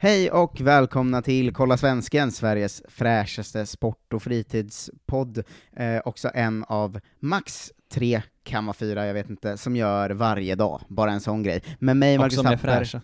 Hej 0.00 0.30
och 0.30 0.60
välkomna 0.60 1.22
till 1.22 1.52
Kolla 1.54 1.76
Svensken, 1.76 2.32
Sveriges 2.32 2.82
fräschaste 2.88 3.66
sport 3.66 4.12
och 4.12 4.22
fritidspodd. 4.22 5.38
Eh, 5.76 6.00
också 6.04 6.30
en 6.34 6.64
av 6.68 7.00
max 7.20 7.72
tre, 7.92 8.22
kan 8.44 8.66
vara 8.66 8.74
fyra, 8.74 9.06
jag 9.06 9.14
vet 9.14 9.30
inte, 9.30 9.56
som 9.56 9.76
gör 9.76 10.10
varje 10.10 10.54
dag. 10.54 10.80
Bara 10.88 11.10
en 11.12 11.20
sån 11.20 11.42
grej. 11.42 11.62
Men 11.78 11.98
mig, 11.98 12.16
Och 12.16 12.20
Marcus 12.20 12.36
som 12.38 12.46
är 12.46 12.50
Tapper- 12.56 12.78
fräscha. 12.78 13.00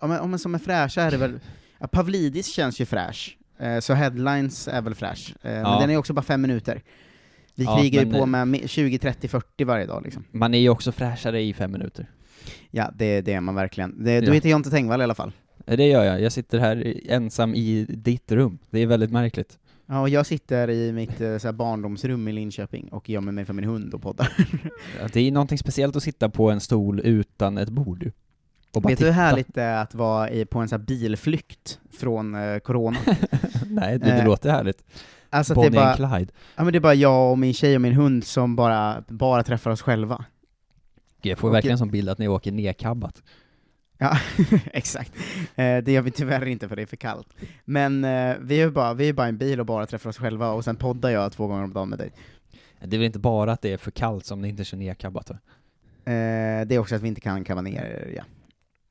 Ja, 0.00 0.06
men, 0.06 0.16
ja, 0.16 0.26
men 0.26 0.38
som 0.38 0.54
är 0.54 0.58
fräscha 0.58 1.02
är 1.02 1.10
det 1.10 1.16
väl... 1.16 1.40
Ja, 1.78 1.86
Pavlidis 1.86 2.46
känns 2.46 2.80
ju 2.80 2.84
fräsch, 2.86 3.38
eh, 3.58 3.78
så 3.80 3.94
headlines 3.94 4.68
är 4.68 4.80
väl 4.82 4.94
fräsch. 4.94 5.34
Eh, 5.42 5.50
Men 5.52 5.60
Ja. 5.62 5.78
den 5.80 5.90
är 5.90 5.96
också 5.96 6.12
bara 6.12 6.22
fem 6.22 6.42
minuter. 6.42 6.82
Vi 7.54 7.64
Ja, 7.64 7.78
krigar 7.80 8.00
ju 8.00 8.06
men, 8.06 8.14
på 8.14 8.20
eh, 8.22 8.26
med 8.26 8.48
mi- 8.48 8.66
20, 8.66 8.98
30, 8.98 9.28
40 9.28 9.64
varje 9.64 9.86
dag 9.86 10.02
liksom. 10.04 10.24
Man 10.30 10.54
är 10.54 10.58
ju 10.58 10.68
också 10.68 10.92
fräschare 10.92 11.42
i 11.42 11.52
fem 11.54 11.72
minuter. 11.72 12.10
Ja, 12.70 12.90
det, 12.94 13.20
det 13.20 13.32
är 13.32 13.40
man 13.40 13.54
verkligen. 13.54 14.04
Det, 14.04 14.20
du 14.20 14.26
Ja. 14.26 14.32
heter 14.32 14.48
Jonte 14.48 14.70
Tengvall 14.70 15.00
i 15.00 15.04
alla 15.04 15.14
fall. 15.14 15.32
Eh, 15.66 15.76
Det 15.76 15.86
gör 15.86 16.04
jag, 16.04 16.20
jag 16.20 16.32
sitter 16.32 16.58
här 16.58 16.94
ensam 17.08 17.54
i 17.54 17.86
ditt 17.88 18.32
rum. 18.32 18.58
Det 18.70 18.78
är 18.80 18.86
väldigt 18.86 19.10
märkligt. 19.10 19.58
Ja, 19.86 20.00
och 20.00 20.08
jag 20.08 20.26
sitter 20.26 20.70
i 20.70 20.92
mitt 20.92 21.20
eh, 21.20 21.38
så 21.38 21.52
barndomsrum 21.52 22.28
i 22.28 22.32
Linköping 22.32 22.88
och 22.88 23.08
gömmer 23.10 23.32
mig 23.32 23.44
för 23.44 23.52
min 23.52 23.64
hund 23.64 23.94
och 23.94 24.02
poddar. 24.02 24.32
Ja, 25.00 25.08
Det 25.12 25.20
är 25.20 25.32
någonting 25.32 25.58
speciellt 25.58 25.96
att 25.96 26.02
sitta 26.02 26.28
på 26.28 26.50
en 26.50 26.60
stol 26.60 27.00
utan 27.00 27.58
ett 27.58 27.68
bord. 27.68 28.10
Och 28.74 28.82
bara 28.82 28.88
Vet 28.88 28.98
du 28.98 29.04
hur 29.04 29.12
härligt 29.12 29.54
det 29.54 29.62
är 29.62 29.82
att 29.82 29.94
vara 29.94 30.30
i, 30.30 30.44
på 30.44 30.58
en 30.58 30.68
här 30.70 30.78
bilflykt 30.78 31.80
från 31.98 32.34
eh, 32.34 32.58
corona? 32.58 32.98
Nej, 33.66 33.98
det, 33.98 34.04
det 34.04 34.12
Eh, 34.12 34.24
låter 34.24 34.50
härligt. 34.50 34.84
Alltså 35.30 35.52
att 35.52 35.60
det 35.60 35.66
är, 35.66 35.70
Bonnie 35.70 35.96
bara, 35.98 36.16
Clyde. 36.18 36.32
ja, 36.56 36.64
men 36.64 36.72
det 36.72 36.78
är 36.78 36.80
bara 36.80 36.94
jag 36.94 37.30
och 37.30 37.38
min 37.38 37.54
tjej 37.54 37.74
och 37.74 37.80
min 37.80 37.92
hund 37.92 38.24
som 38.24 38.56
bara, 38.56 39.04
bara 39.08 39.42
träffar 39.42 39.70
oss 39.70 39.82
själva. 39.82 40.24
Jag 41.22 41.38
får 41.38 41.48
och- 41.48 41.54
verkligen 41.54 41.72
en 41.74 41.78
sån 41.78 41.90
bild 41.90 42.08
att 42.08 42.18
ni 42.18 42.28
åker 42.28 42.52
nedkabbat. 42.52 43.22
Ja, 43.98 44.18
exakt. 44.72 45.12
Eh, 45.56 45.76
det 45.78 45.88
gör 45.92 46.02
vi 46.02 46.10
tyvärr 46.10 46.46
inte 46.46 46.68
för 46.68 46.76
det 46.76 46.82
är 46.82 46.86
för 46.86 46.96
kallt. 46.96 47.28
Men 47.64 48.04
eh, 48.04 48.36
vi 48.40 48.60
är 48.60 48.70
bara, 48.70 48.94
vi 48.94 49.08
är 49.08 49.12
bara 49.12 49.26
en 49.26 49.38
bil 49.38 49.60
och 49.60 49.66
bara 49.66 49.86
träffar 49.86 50.10
oss 50.10 50.18
själva, 50.18 50.50
och 50.50 50.64
sen 50.64 50.76
poddar 50.76 51.10
jag 51.10 51.32
två 51.32 51.46
gånger 51.46 51.64
om 51.64 51.72
dagen 51.72 51.88
med 51.88 51.98
dig. 51.98 52.10
Det 52.80 52.96
är 52.96 52.98
väl 52.98 53.06
inte 53.06 53.18
bara 53.18 53.52
att 53.52 53.62
det 53.62 53.72
är 53.72 53.76
för 53.76 53.90
kallt 53.90 54.26
som 54.26 54.40
ni 54.42 54.48
inte 54.48 54.64
kör 54.64 54.76
nedkabbat 54.76 55.30
va? 55.30 55.36
Eh, 56.04 56.66
det 56.66 56.74
är 56.74 56.78
också 56.78 56.94
att 56.94 57.02
vi 57.02 57.08
inte 57.08 57.20
kan 57.20 57.44
kamma 57.44 57.60
ner, 57.60 58.12
ja. 58.16 58.22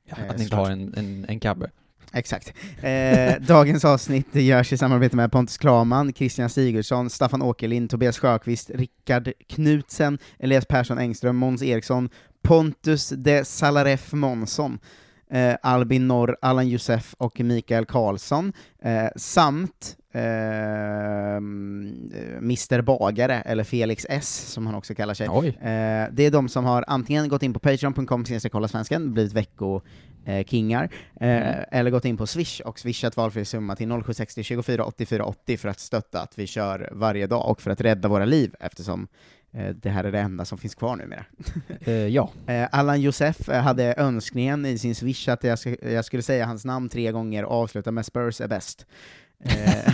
Ja, 0.08 0.16
Eh, 0.16 0.30
att 0.30 0.36
ni 0.36 0.42
inte 0.42 0.56
såklart. 0.56 0.66
har 0.66 0.72
en, 0.72 0.94
en, 0.96 1.26
en 1.28 1.40
kabbe. 1.40 1.70
Exakt. 2.12 2.52
Eh, 2.82 3.34
dagens 3.40 3.84
avsnitt 3.84 4.34
görs 4.34 4.72
i 4.72 4.76
samarbete 4.76 5.16
med 5.16 5.32
Pontus 5.32 5.58
Klaman, 5.58 6.12
Christian 6.12 6.50
Sigurdsson, 6.50 7.10
Staffan 7.10 7.42
Åkerlind, 7.42 7.90
Tobias 7.90 8.18
Sjöqvist, 8.18 8.70
Rickard 8.70 9.32
Knutsen, 9.48 10.18
Elias 10.38 10.66
Persson 10.66 10.98
Engström, 10.98 11.36
Måns 11.36 11.62
Eriksson, 11.62 12.08
Pontus 12.46 13.08
de 13.08 13.44
Salaref 13.44 14.12
Månsson, 14.12 14.78
eh, 15.30 15.54
Albin 15.62 16.08
Norr, 16.08 16.36
Allan 16.42 16.68
Josef 16.68 17.14
och 17.18 17.40
Mikael 17.40 17.84
Karlsson, 17.86 18.52
eh, 18.82 19.06
samt 19.16 19.96
eh, 20.12 20.20
Mr 22.40 22.82
Bagare, 22.82 23.40
eller 23.40 23.64
Felix 23.64 24.06
S, 24.08 24.52
som 24.52 24.66
han 24.66 24.74
också 24.74 24.94
kallar 24.94 25.14
sig. 25.14 25.26
Eh, 25.26 26.08
det 26.12 26.26
är 26.26 26.30
de 26.30 26.48
som 26.48 26.64
har 26.64 26.84
antingen 26.88 27.28
gått 27.28 27.42
in 27.42 27.52
på 27.52 27.58
patreon.com 27.60 28.24
kolla 28.52 28.68
svensken, 28.68 29.12
blivit 29.12 29.32
vecko 29.32 29.80
eh, 30.26 30.44
kingar, 30.44 30.84
eh, 31.20 31.28
Mm. 31.28 31.64
eller 31.70 31.90
gått 31.90 32.04
in 32.04 32.16
på 32.16 32.26
Swish 32.26 32.60
och 32.60 32.78
swishat 32.78 33.16
valfri 33.16 33.44
summa 33.44 33.76
till 33.76 33.88
0760 33.88 34.42
24 34.42 34.84
84 34.84 35.24
80 35.24 35.56
för 35.56 35.68
att 35.68 35.80
stötta 35.80 36.20
att 36.20 36.38
vi 36.38 36.46
kör 36.46 36.88
varje 36.92 37.26
dag 37.26 37.50
och 37.50 37.62
för 37.62 37.70
att 37.70 37.80
rädda 37.80 38.08
våra 38.08 38.24
liv 38.24 38.54
eftersom 38.60 39.08
det 39.82 39.90
här 39.90 40.04
är 40.04 40.12
det 40.12 40.20
enda 40.20 40.44
som 40.44 40.58
finns 40.58 40.74
kvar 40.74 40.96
numera. 40.96 41.24
Eh, 41.80 41.92
ja. 41.94 42.30
Eh, 42.46 42.68
Allan 42.72 43.00
Josef 43.00 43.48
eh, 43.48 43.62
hade 43.62 43.94
önskningen 43.96 44.66
i 44.66 44.78
sin 44.78 44.94
swish 44.94 45.28
att 45.28 45.44
jag, 45.44 45.56
sk- 45.56 45.88
jag 45.88 46.04
skulle 46.04 46.22
säga 46.22 46.46
hans 46.46 46.64
namn 46.64 46.88
tre 46.88 47.12
gånger 47.12 47.44
och 47.44 47.62
avsluta 47.62 47.90
med 47.90 48.06
Spurs 48.06 48.40
är 48.40 48.48
bäst. 48.48 48.86
Eh, 49.44 49.92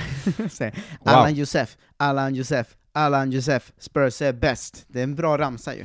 Allan 1.05 1.34
Josef, 1.34 1.77
Allan 1.97 2.34
Josef, 2.34 2.77
Allan 2.92 3.30
Josef, 3.30 3.73
Spurs 3.79 4.23
är 4.23 4.33
bäst. 4.33 4.85
Det 4.89 4.98
är 4.98 5.05
en 5.05 5.14
bra 5.14 5.39
ramsa 5.39 5.74
ju. 5.74 5.85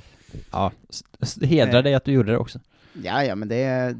ja. 0.51 0.71
hedrar 1.41 1.77
Eh. 1.79 1.83
dig 1.83 1.93
att 1.93 2.05
du 2.05 2.11
gjorde 2.11 2.31
det 2.31 2.37
också. 2.37 2.59
Ja, 3.03 3.23
ja, 3.23 3.35
men 3.35 3.47
det 3.47 3.63
är, 3.63 3.93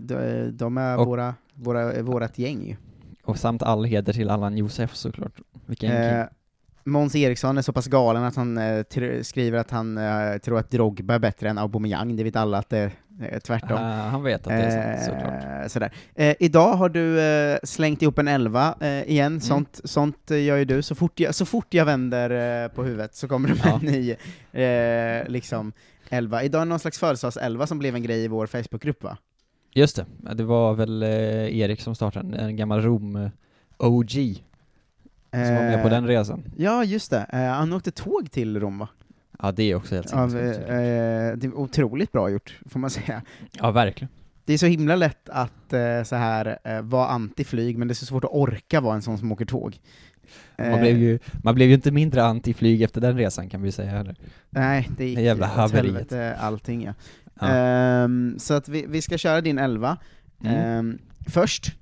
de, 0.00 0.50
de 0.56 0.78
är 0.78 0.96
Och- 0.98 1.06
våra, 1.06 1.34
våra, 1.54 2.02
vårat 2.02 2.38
gäng 2.38 2.66
ju. 2.66 2.76
Och 3.24 3.38
samt 3.38 3.62
all 3.62 3.84
heder 3.84 4.12
till 4.12 4.30
Allan 4.30 4.56
Josef 4.56 4.94
såklart. 4.94 5.32
Vilken 5.66 5.92
Eh. 5.92 6.24
Måns 6.88 7.14
Eriksson 7.16 7.58
är 7.58 7.62
så 7.62 7.72
pass 7.72 7.86
galen 7.86 8.24
att 8.24 8.36
han 8.36 8.58
eh, 8.58 8.84
skriver 9.22 9.58
att 9.58 9.70
han 9.70 9.98
eh, 9.98 10.38
tror 10.38 10.58
att 10.58 10.70
Drogba 10.70 11.14
är 11.14 11.18
bättre 11.18 11.48
än 11.48 11.58
Aubameyang, 11.58 12.16
det 12.16 12.24
vet 12.24 12.36
alla 12.36 12.58
att 12.58 12.68
det 12.70 12.90
är 13.20 13.40
tvärtom. 13.40 13.78
Ah, 13.78 13.92
han 14.08 14.22
vet 14.22 14.40
att 14.40 14.48
det 14.48 14.54
är 14.54 15.04
såklart. 15.04 15.62
Eh, 15.62 15.68
sådär. 15.68 15.92
Eh, 16.14 16.36
idag 16.40 16.72
har 16.74 16.88
du 16.88 17.20
eh, 17.20 17.58
slängt 17.62 18.02
ihop 18.02 18.18
en 18.18 18.28
elva 18.28 18.74
eh, 18.80 19.02
igen, 19.10 19.26
Mm. 19.26 19.40
sånt, 19.40 19.80
sånt 19.84 20.30
eh, 20.30 20.42
gör 20.44 20.56
ju 20.56 20.64
du. 20.64 20.82
Så 20.82 20.94
fort 20.94 21.20
jag, 21.20 21.34
så 21.34 21.44
fort 21.46 21.74
jag 21.74 21.84
vänder 21.84 22.64
eh, 22.64 22.68
på 22.68 22.84
huvudet 22.84 23.14
så 23.14 23.28
kommer 23.28 23.48
det 23.48 23.54
med 23.54 23.64
Ja. 23.66 23.80
en 23.82 23.86
ny 23.92 24.10
eh, 24.64 25.28
liksom, 25.28 25.72
elva. 26.10 26.42
Idag 26.42 26.60
är 26.60 26.64
det 26.66 26.68
någon 26.68 26.78
slags 26.78 26.98
födelsedagselva 26.98 27.66
som 27.66 27.78
blev 27.78 27.94
en 27.94 28.02
grej 28.02 28.24
i 28.24 28.28
vår 28.28 28.46
Facebookgrupp 28.46 29.02
va? 29.02 29.16
Just 29.74 29.96
det, 29.96 30.34
det 30.34 30.44
var 30.44 30.74
väl 30.74 31.02
eh, 31.02 31.58
Erik 31.58 31.80
som 31.80 31.94
startade 31.94 32.36
en, 32.38 32.56
gammal 32.56 32.82
Rom-OG 32.82 34.42
som 35.30 35.54
var 35.54 35.62
med 35.62 35.82
på 35.82 35.88
Eh, 35.88 35.90
den 35.90 36.06
resan. 36.06 36.42
Ja, 36.56 36.84
just 36.84 37.10
det. 37.10 37.26
Eh, 37.32 37.38
han 37.40 37.72
åkte 37.72 37.90
tåg 37.90 38.30
till 38.30 38.60
Rom 38.60 38.78
va? 38.78 38.88
Ja, 39.42 39.52
det 39.52 39.62
är 39.62 39.74
också 39.74 39.94
helt 39.94 40.12
Av, 40.12 40.28
sinnessjukt. 40.28 40.58
eh, 40.68 40.74
det 41.38 41.44
är 41.44 41.54
otroligt 41.54 42.12
bra 42.12 42.30
gjort, 42.30 42.58
får 42.66 42.80
man 42.80 42.90
säga. 42.90 43.22
Ja, 43.52 43.70
verkligen. 43.70 44.08
Det 44.44 44.52
är 44.54 44.58
så 44.58 44.66
himla 44.66 44.96
lätt 44.96 45.28
att 45.28 45.52
så 46.04 46.16
här 46.16 46.58
vara 46.82 47.08
anti-flyg, 47.08 47.76
men 47.78 47.88
det 47.88 47.92
är 47.92 47.96
så 47.96 48.06
svårt 48.06 48.24
att 48.24 48.30
orka 48.32 48.80
vara 48.80 48.94
en 48.94 49.02
sån 49.02 49.18
som 49.18 49.32
åker 49.32 49.44
tåg. 49.44 49.78
Man 50.58 50.80
blev, 50.80 50.98
ju, 50.98 51.18
man 51.42 51.54
blev 51.54 51.68
ju 51.68 51.74
inte 51.74 51.90
mindre 51.90 52.22
anti-flyg 52.22 52.82
efter 52.84 53.00
den 53.00 53.16
resan 53.18 53.48
kan 53.48 53.62
vi 53.62 53.72
säga 53.72 53.90
heller. 53.90 54.16
Nej, 54.50 54.88
det 54.96 55.04
gick 55.06 55.16
Det 55.18 55.22
jävla 55.22 55.46
haveriet. 55.46 55.84
helvete 55.84 56.36
allting 56.40 56.82
ja. 56.84 56.94
Ja. 57.40 57.48
Ehm, 57.48 58.34
så 58.38 58.54
att 58.54 58.68
vi, 58.68 58.84
vi 58.88 59.02
ska 59.02 59.18
köra 59.18 59.40
din 59.40 59.58
elva. 59.58 59.96
Mm. 60.44 60.54
Ehm, 60.56 60.98
först, 61.28 61.76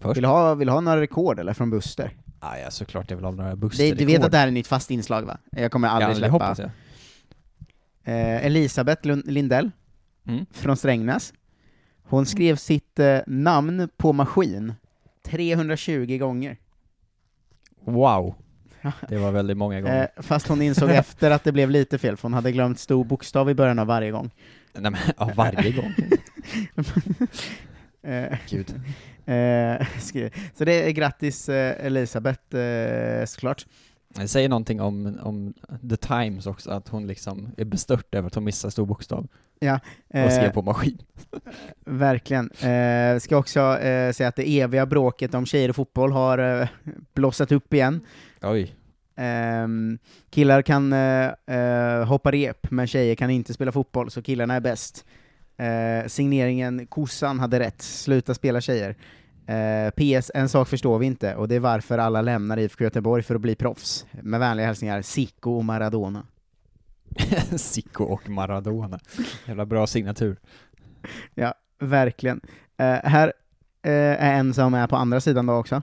Först? 0.00 0.16
vill 0.16 0.22
du 0.22 0.28
ha, 0.28 0.54
vill 0.54 0.68
ha 0.68 0.80
några 0.80 1.00
rekord 1.00 1.38
eller 1.40 1.54
från 1.54 1.70
Buster? 1.70 2.10
Ah, 2.40 2.56
ja, 2.56 2.70
såklart 2.70 3.10
jag 3.10 3.16
vill 3.16 3.24
ha 3.24 3.32
några 3.32 3.56
buster 3.56 3.84
Det, 3.84 3.94
du 3.94 4.04
vet 4.04 4.24
att 4.24 4.30
det 4.32 4.38
här 4.38 4.46
är 4.46 4.50
nytt 4.50 4.66
fast 4.66 4.90
inslag 4.90 5.22
va? 5.22 5.38
Jag 5.50 5.72
kommer 5.72 5.88
aldrig 5.88 6.10
ja, 6.10 6.14
släppa. 6.14 6.32
hoppas 6.32 6.58
jag. 6.58 6.70
Eh, 8.04 8.46
Elisabeth 8.46 9.06
Lund- 9.06 9.26
Lindell, 9.30 9.70
Mm. 10.26 10.46
från 10.52 10.76
Strängnäs. 10.76 11.32
Hon 12.02 12.26
skrev 12.26 12.56
sitt 12.56 12.98
eh, 12.98 13.18
namn 13.26 13.88
på 13.96 14.12
maskin 14.12 14.74
320 15.26 16.18
gånger. 16.18 16.56
Wow. 17.84 18.34
Det 19.08 19.16
var 19.18 19.32
väldigt 19.32 19.56
många 19.56 19.80
gånger. 19.80 20.08
Eh, 20.16 20.22
fast 20.22 20.48
hon 20.48 20.62
insåg 20.62 20.90
efter 20.90 21.30
att 21.30 21.44
det 21.44 21.52
blev 21.52 21.70
lite 21.70 21.98
fel, 21.98 22.16
för 22.16 22.22
hon 22.22 22.34
hade 22.34 22.52
glömt 22.52 22.78
stor 22.78 23.04
bokstav 23.04 23.50
i 23.50 23.54
början 23.54 23.78
av 23.78 23.86
varje 23.86 24.10
gång. 24.10 24.30
Nej 24.72 24.90
men, 24.90 25.00
ja, 25.18 25.30
varje 25.36 25.72
gång. 25.72 25.94
Eh, 28.02 28.38
Gud. 28.50 28.74
eh, 29.26 29.86
skrev- 30.00 30.30
så 30.54 30.64
det 30.64 30.88
är 30.88 30.90
grattis 30.90 31.48
eh, 31.48 31.86
Elisabeth, 31.86 32.56
eh, 32.56 33.24
såklart. 33.24 33.66
Det 34.14 34.28
säger 34.28 34.48
någonting 34.48 34.80
om, 34.80 35.18
om 35.22 35.54
The 35.90 35.96
Times 35.96 36.46
också, 36.46 36.70
att 36.70 36.88
hon 36.88 37.06
liksom 37.06 37.48
är 37.56 37.64
bestört 37.64 38.14
över 38.14 38.26
att 38.26 38.34
hon 38.34 38.44
missar 38.44 38.70
stor 38.70 38.86
bokstav 38.86 39.26
och 40.24 40.32
skrev 40.32 40.44
Eh, 40.44 40.52
på 40.52 40.62
maskin. 40.62 40.98
verkligen. 41.84 42.50
Eh, 42.50 43.18
ska 43.18 43.36
också 43.36 43.60
eh, 43.78 44.12
säga 44.12 44.28
att 44.28 44.36
det 44.36 44.60
eviga 44.60 44.86
bråket 44.86 45.34
om 45.34 45.46
tjejer 45.46 45.68
och 45.68 45.76
fotboll 45.76 46.12
har 46.12 46.60
eh, 46.60 46.68
blossat 47.14 47.52
upp 47.52 47.74
igen. 47.74 48.00
Oj. 48.42 48.74
Ehm, 49.16 49.98
killar 50.30 50.62
kan 50.62 50.92
eh, 50.92 51.30
eh, 51.56 52.04
hoppa 52.06 52.32
rep, 52.32 52.70
men 52.70 52.86
tjejer 52.86 53.14
kan 53.14 53.30
inte 53.30 53.54
spela 53.54 53.72
fotboll, 53.72 54.10
så 54.10 54.22
killarna 54.22 54.54
är 54.54 54.60
bäst. 54.60 55.04
Eh, 55.58 56.06
signeringen 56.06 56.86
Kossan 56.86 57.40
hade 57.40 57.60
rätt, 57.60 57.82
sluta 57.82 58.34
spela 58.34 58.60
tjejer. 58.60 58.96
Eh, 59.46 59.90
PS, 59.90 60.30
en 60.34 60.48
sak 60.48 60.68
förstår 60.68 60.98
vi 60.98 61.06
inte, 61.06 61.34
och 61.34 61.48
det 61.48 61.54
är 61.54 61.60
varför 61.60 61.98
alla 61.98 62.22
lämnar 62.22 62.58
IFK 62.58 62.84
Göteborg 62.84 63.22
för 63.22 63.34
att 63.34 63.40
bli 63.40 63.54
proffs. 63.54 64.06
Med 64.22 64.40
vänliga 64.40 64.66
hälsningar, 64.66 65.02
Sicko 65.02 65.50
och 65.50 65.64
Maradona. 65.64 66.26
Zico 67.56 68.04
och 68.04 68.28
Maradona. 68.28 68.98
Jävla 69.46 69.66
bra 69.66 69.86
signatur. 69.86 70.36
Ja, 71.34 71.54
verkligen. 71.78 72.40
Eh, 72.76 72.86
här 72.86 73.32
eh, 73.82 73.92
är 73.92 74.34
en 74.34 74.54
som 74.54 74.74
är 74.74 74.86
på 74.86 74.96
andra 74.96 75.20
sidan 75.20 75.46
då 75.46 75.54
också. 75.54 75.82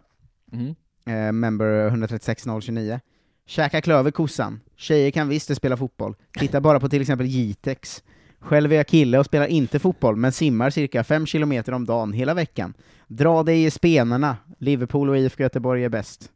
Mm. 0.51 0.75
eh, 1.05 1.31
member 1.31 1.87
136029. 1.87 2.99
Käka 3.45 3.81
klöver 3.81 4.11
kossan. 4.11 4.59
Tjejer 4.75 5.11
kan 5.11 5.29
visst 5.29 5.55
spela 5.55 5.77
fotboll. 5.77 6.15
Titta 6.39 6.61
bara 6.61 6.79
på 6.79 6.89
till 6.89 7.01
exempel 7.01 7.27
Jitex. 7.27 8.03
Själv 8.45 8.71
är 8.71 8.75
jag 8.75 8.87
kille 8.87 9.19
och 9.19 9.25
spelar 9.25 9.47
inte 9.47 9.79
fotboll, 9.79 10.15
men 10.15 10.31
simmar 10.31 10.69
cirka 10.69 11.03
5 11.03 11.25
kilometer 11.25 11.71
om 11.71 11.85
dagen 11.85 12.13
hela 12.13 12.33
veckan. 12.33 12.73
Dra 13.07 13.43
dig 13.43 13.63
i 13.65 13.71
spenarna. 13.71 14.37
Liverpool 14.59 15.09
och 15.09 15.17
IFK 15.17 15.43
Göteborg 15.43 15.83
är 15.83 15.89
bäst. 15.89 16.31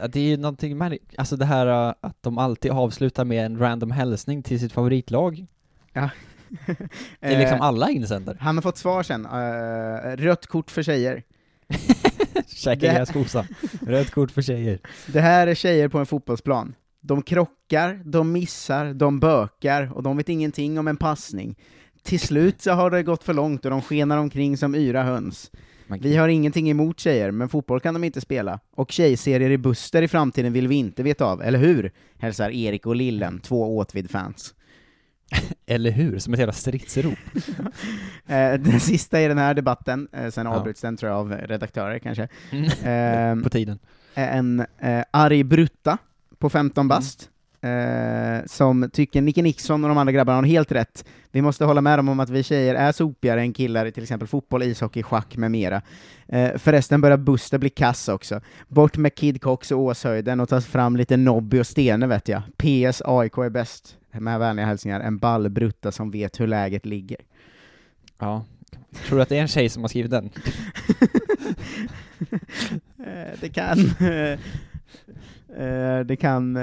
Ja, 0.00 0.08
Det 0.08 0.20
är 0.20 0.24
ju 0.24 0.36
någonting 0.36 0.76
märk- 0.78 1.14
alltså 1.18 1.36
det 1.36 1.44
här 1.44 1.88
uh, 1.88 1.94
att 2.00 2.22
de 2.22 2.38
alltid 2.38 2.70
avslutar 2.70 3.24
med 3.24 3.46
en 3.46 3.58
random 3.58 3.90
hälsning 3.90 4.42
till 4.42 4.60
sitt 4.60 4.72
favoritlag. 4.72 5.46
Ja. 5.92 6.10
Det 7.20 7.26
är 7.34 7.38
liksom 7.38 7.56
Eh, 7.58 7.62
alla 7.64 7.90
insändare. 7.90 8.36
Han 8.40 8.56
har 8.56 8.62
fått 8.62 8.78
svar 8.78 9.02
sen, 9.02 9.26
Eh, 9.26 10.16
rött 10.16 10.46
kort 10.46 10.70
för 10.70 10.82
tjejer. 10.82 11.22
Käka 12.46 12.80
det- 12.86 12.94
gräskosa. 12.94 13.46
Rött 13.86 14.10
kort 14.10 14.30
för 14.30 14.42
tjejer. 14.42 14.78
Det 15.12 15.20
här 15.20 15.46
är 15.46 15.54
tjejer 15.54 15.88
på 15.88 15.98
en 15.98 16.06
fotbollsplan. 16.06 16.74
De 17.00 17.22
krockar, 17.22 18.00
de 18.04 18.32
missar, 18.32 18.94
de 18.94 19.20
bökar, 19.20 19.92
och 19.94 20.02
de 20.02 20.16
vet 20.16 20.28
ingenting 20.28 20.78
om 20.78 20.88
en 20.88 20.96
passning. 20.96 21.56
Till 22.02 22.20
slut 22.20 22.62
så 22.62 22.70
har 22.72 22.90
det 22.90 23.02
gått 23.02 23.24
för 23.24 23.34
långt 23.34 23.64
och 23.64 23.70
de 23.70 23.82
skenar 23.82 24.18
omkring 24.18 24.56
som 24.56 24.74
yra 24.74 25.02
höns. 25.02 25.50
Vi 26.00 26.16
har 26.16 26.28
ingenting 26.28 26.70
emot 26.70 27.00
tjejer, 27.00 27.30
men 27.30 27.48
fotboll 27.48 27.80
kan 27.80 27.94
de 27.94 28.04
inte 28.04 28.20
spela. 28.20 28.60
Och 28.74 28.92
tjejserier 28.92 29.50
i 29.50 29.58
Buster 29.58 30.02
i 30.02 30.08
framtiden 30.08 30.52
vill 30.52 30.68
vi 30.68 30.74
inte 30.74 31.02
veta 31.02 31.24
av, 31.24 31.42
eller 31.42 31.58
hur? 31.58 31.92
Hälsar 32.18 32.50
Erik 32.50 32.86
och 32.86 32.96
Lillen, 32.96 33.40
två 33.40 33.76
Åtvid-fans. 33.78 34.54
Eller 35.66 35.90
hur? 35.90 36.18
Som 36.18 36.32
ett 36.34 36.40
jävla 36.40 36.52
stridsrop. 36.52 37.18
Eh, 38.30 38.54
den 38.54 38.80
sista 38.80 39.20
i 39.20 39.28
den 39.28 39.38
här 39.38 39.54
debatten, 39.54 40.08
eh, 40.12 40.30
sen 40.30 40.46
Ja. 40.46 40.54
avbryts 40.56 40.80
den 40.80 40.96
tror 40.96 41.12
jag 41.12 41.18
av 41.18 41.32
redaktörer 41.32 41.98
kanske. 41.98 42.28
Ehm, 42.84 43.42
På 43.42 43.50
tiden. 43.50 43.78
en 44.14 44.60
eh, 44.78 45.04
arg 45.10 45.44
brutta 45.44 45.98
på 46.38 46.50
15 46.50 46.88
bast, 46.88 47.30
eh, 47.60 48.46
som 48.46 48.90
tycker 48.92 49.22
Nicke 49.22 49.42
Nixon 49.42 49.84
och 49.84 49.88
de 49.88 49.98
andra 49.98 50.12
grabbarna 50.12 50.38
har 50.38 50.44
helt 50.44 50.72
rätt. 50.72 51.04
Vi 51.30 51.42
måste 51.42 51.64
hålla 51.64 51.80
med 51.80 51.98
dem 51.98 52.08
om 52.08 52.20
att 52.20 52.30
vi 52.30 52.42
tjejer 52.42 52.74
är 52.74 52.92
sopigare 52.92 53.40
än 53.40 53.52
killar 53.52 53.86
i 53.86 53.92
till 53.92 54.02
exempel 54.02 54.28
fotboll, 54.28 54.62
ishockey, 54.62 55.02
schack 55.02 55.36
med 55.36 55.50
mera. 55.50 55.82
Eh, 56.26 56.56
förresten 56.56 57.00
börjar 57.00 57.16
Buster 57.16 57.58
bli 57.58 57.70
kass 57.70 58.08
också. 58.08 58.40
Bort 58.68 58.96
med 58.96 59.14
Kid 59.14 59.42
Cox 59.42 59.70
och 59.70 59.80
Åshöjden 59.80 60.40
och 60.40 60.48
ta 60.48 60.60
fram 60.60 60.96
lite 60.96 61.16
Nobby 61.16 61.60
och 61.60 61.66
Stene 61.66 62.06
vet 62.06 62.28
jag. 62.28 62.42
PS 62.56 63.02
AIK 63.04 63.38
är 63.38 63.50
bäst. 63.50 63.94
Med 64.12 64.38
vänliga 64.38 64.66
hälsningar, 64.66 65.00
en 65.00 65.18
ball 65.18 65.48
brutta 65.48 65.92
som 65.92 66.10
vet 66.10 66.40
hur 66.40 66.46
läget 66.46 66.86
ligger. 66.86 67.18
Ja. 68.18 68.44
Tror 69.06 69.16
du 69.16 69.22
att 69.22 69.28
det 69.28 69.36
är 69.36 69.42
en 69.42 69.48
tjej 69.48 69.68
som 69.68 69.82
har 69.82 69.88
skrivit 69.88 70.10
den? 70.10 70.30
Eh, 72.98 73.38
det 73.40 73.48
kan... 73.48 73.78
eh, 75.56 75.64
eh, 75.64 76.00
det 76.00 76.16
kan 76.16 76.56
eh, 76.56 76.62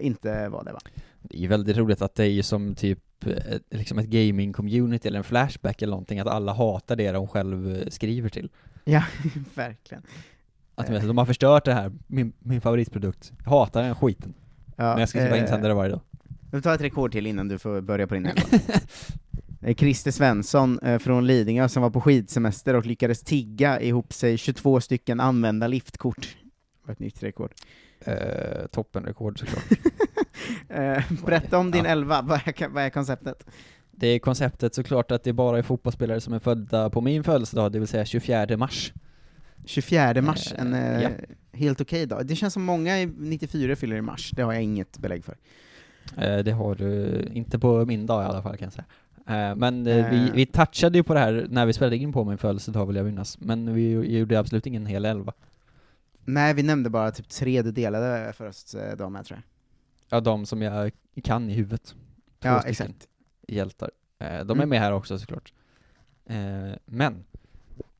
inte 0.00 0.48
vara 0.48 0.62
det 0.62 0.72
va? 0.72 0.80
Det 1.22 1.36
är 1.36 1.40
ju 1.40 1.48
väldigt 1.48 1.76
roligt 1.76 2.02
att 2.02 2.14
det 2.14 2.24
är 2.24 2.30
ju 2.30 2.42
som 2.42 2.74
typ 2.74 3.26
ett, 3.26 3.62
liksom 3.70 3.98
ett 3.98 4.06
gaming-community 4.06 5.06
eller 5.06 5.18
en 5.18 5.24
flashback 5.24 5.82
eller 5.82 5.90
någonting, 5.90 6.18
att 6.18 6.26
alla 6.26 6.52
hatar 6.52 6.96
det 6.96 7.12
de 7.12 7.28
själv 7.28 7.76
eh, 7.76 7.88
skriver 7.88 8.28
till. 8.28 8.50
Ja, 8.84 9.04
verkligen. 9.54 10.02
Att 10.74 10.86
de, 10.86 11.06
de 11.06 11.18
har 11.18 11.26
förstört 11.26 11.64
det 11.64 11.72
här, 11.74 11.92
min, 12.06 12.32
min 12.38 12.60
favoritprodukt. 12.60 13.32
Jag 13.44 13.50
hatar 13.50 13.82
den 13.82 13.94
skiten. 13.94 14.34
Ja, 14.76 14.84
Men 14.84 14.98
jag 14.98 15.08
ska 15.08 15.18
skriva 15.18 15.36
eh, 15.36 15.42
insändare 15.42 15.74
varje 15.74 15.90
dag. 15.90 16.00
Du 16.50 16.60
tar 16.60 16.74
ett 16.74 16.80
rekord 16.80 17.12
till 17.12 17.26
innan 17.26 17.48
du 17.48 17.58
får 17.58 17.80
börja 17.80 18.06
på 18.06 18.14
din 18.14 18.28
Christer 19.76 20.10
Svensson 20.10 20.78
eh, 20.78 20.98
från 20.98 21.26
Lidingö 21.26 21.68
som 21.68 21.82
var 21.82 21.90
på 21.90 22.00
skidsemester 22.00 22.74
och 22.74 22.86
lyckades 22.86 23.22
tigga 23.22 23.80
ihop 23.80 24.12
sig 24.12 24.38
22 24.38 24.80
stycken 24.80 25.20
använda 25.20 25.66
liftkort. 25.66 26.36
Var 26.84 26.92
ett 26.92 26.98
nytt 27.00 27.22
rekord. 27.22 27.52
Eh, 28.00 28.66
toppenrekord 28.70 29.38
såklart. 29.38 29.64
Eh, 30.68 31.02
berätta 31.26 31.58
om 31.58 31.70
din 31.70 31.84
Ja. 31.84 31.90
elva, 31.90 32.22
vad 32.22 32.40
är, 32.44 32.68
vad 32.68 32.84
är 32.84 32.90
konceptet? 32.90 33.46
Det 33.90 34.06
är 34.06 34.18
konceptet 34.18 34.74
såklart 34.74 35.10
att 35.10 35.24
det 35.24 35.32
bara 35.32 35.58
är 35.58 35.62
fotbollsspelare 35.62 36.20
som 36.20 36.32
är 36.32 36.38
födda 36.38 36.90
på 36.90 37.00
min 37.00 37.24
födelsedag, 37.24 37.72
det 37.72 37.78
vill 37.78 37.88
säga 37.88 38.04
24 38.04 38.56
mars. 38.56 38.92
24 39.64 40.22
mars, 40.22 40.52
Eh, 40.52 40.60
en 40.60 40.74
eh, 40.74 41.02
ja. 41.02 41.08
helt 41.52 41.80
okej 41.80 42.06
dag. 42.06 42.26
Det 42.26 42.36
känns 42.36 42.54
som 42.54 42.62
många 42.62 43.00
i 43.00 43.06
94 43.06 43.76
fyller 43.76 43.96
i 43.96 44.00
mars, 44.02 44.30
det 44.36 44.42
har 44.42 44.52
jag 44.52 44.62
inget 44.62 44.98
belägg 44.98 45.24
för. 45.24 45.36
Eh, 46.16 46.38
det 46.38 46.52
har 46.52 46.74
du 46.74 47.22
inte 47.32 47.58
på 47.58 47.84
min 47.86 48.06
dag 48.06 48.22
i 48.22 48.26
alla 48.26 48.42
fall 48.42 48.56
kan 48.56 48.66
jag 48.66 48.72
säga. 48.72 48.84
Eh, 49.50 49.56
men 49.56 49.86
eh, 49.86 50.10
vi, 50.10 50.30
vi 50.34 50.46
touchade 50.46 50.98
ju 50.98 51.02
på 51.02 51.14
det 51.14 51.20
här 51.20 51.46
när 51.50 51.66
vi 51.66 51.72
spelade 51.72 51.96
in 51.96 52.12
på 52.12 52.24
min 52.24 52.38
födelsedag 52.38 52.86
vill 52.86 52.96
jag 52.96 53.06
minnas, 53.06 53.40
men 53.40 53.74
vi 53.74 53.90
gjorde 54.18 54.38
absolut 54.38 54.66
ingen 54.66 54.86
hel 54.86 55.04
elva. 55.04 55.32
Nej, 56.24 56.54
vi 56.54 56.62
nämnde 56.62 56.90
bara 56.90 57.10
typ 57.10 57.28
tre 57.28 57.62
du 57.62 57.72
delade 57.72 58.32
födelsedag 58.32 59.12
med 59.12 59.24
tror 59.26 59.36
jag. 59.38 59.44
Ja, 60.16 60.20
de 60.20 60.46
som 60.46 60.62
jag 60.62 60.90
kan 61.24 61.50
i 61.50 61.52
huvudet. 61.54 61.94
Två 62.38 62.48
Ja, 62.48 62.62
exakt. 62.62 63.08
hjältar. 63.48 63.90
Eh, 64.18 64.26
de 64.28 64.50
är 64.50 64.52
Mm. 64.54 64.68
med 64.68 64.80
här 64.80 64.92
också 64.92 65.18
såklart. 65.18 65.52
Eh, 66.26 66.72
men, 66.86 67.24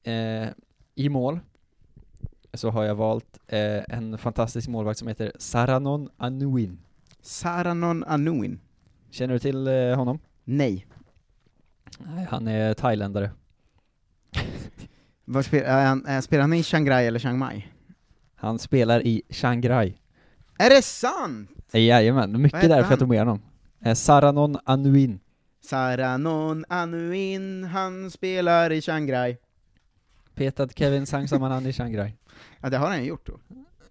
eh, 0.02 0.48
i 0.94 1.08
mål 1.08 1.40
så 2.54 2.70
har 2.70 2.84
jag 2.84 2.94
valt 2.94 3.38
eh, 3.46 3.82
en 3.88 4.18
fantastisk 4.18 4.68
målvakt 4.68 4.98
som 4.98 5.08
heter 5.08 5.32
Saranon 5.38 6.08
Anuin. 6.16 6.78
Saranon 7.20 8.04
Anuin. 8.04 8.60
Känner 9.10 9.34
du 9.34 9.38
till 9.38 9.66
eh, 9.66 9.94
honom? 9.96 10.18
Nej. 10.44 10.86
Nej, 11.98 12.26
han 12.30 12.48
är 12.48 12.74
thailändare. 12.74 13.30
Var 15.24 15.42
spel, 15.42 15.62
är 15.66 15.86
han, 15.86 16.22
spelar 16.22 16.40
han 16.40 16.52
i 16.52 16.62
Shanghai 16.62 17.06
eller 17.06 17.18
Chiang 17.18 17.38
Mai? 17.38 17.68
Han 18.42 18.58
spelar 18.58 19.06
i 19.06 19.22
Shanghai. 19.30 19.94
Är 20.58 20.70
det 20.70 20.82
sant? 20.82 21.50
Jajamän, 21.72 22.42
mycket 22.42 22.60
därför 22.60 22.90
jag 22.90 22.98
tog 22.98 23.08
med 23.08 23.18
honom. 23.18 23.42
Eh, 23.84 23.94
Saranon 23.94 24.56
Anuin. 24.64 25.20
Saranon 25.64 26.64
Anuin, 26.68 27.64
han 27.64 28.10
spelar 28.10 28.72
i 28.72 28.80
Shanghai. 28.80 29.36
Petad 30.34 30.68
Kevin 30.76 31.06
Sangsamanand 31.06 31.66
i 31.66 31.72
Shanghai. 31.72 32.14
Ja, 32.60 32.70
det 32.70 32.76
har 32.76 32.88
han 32.88 32.98
ju 33.02 33.08
gjort 33.08 33.26
då. 33.26 33.32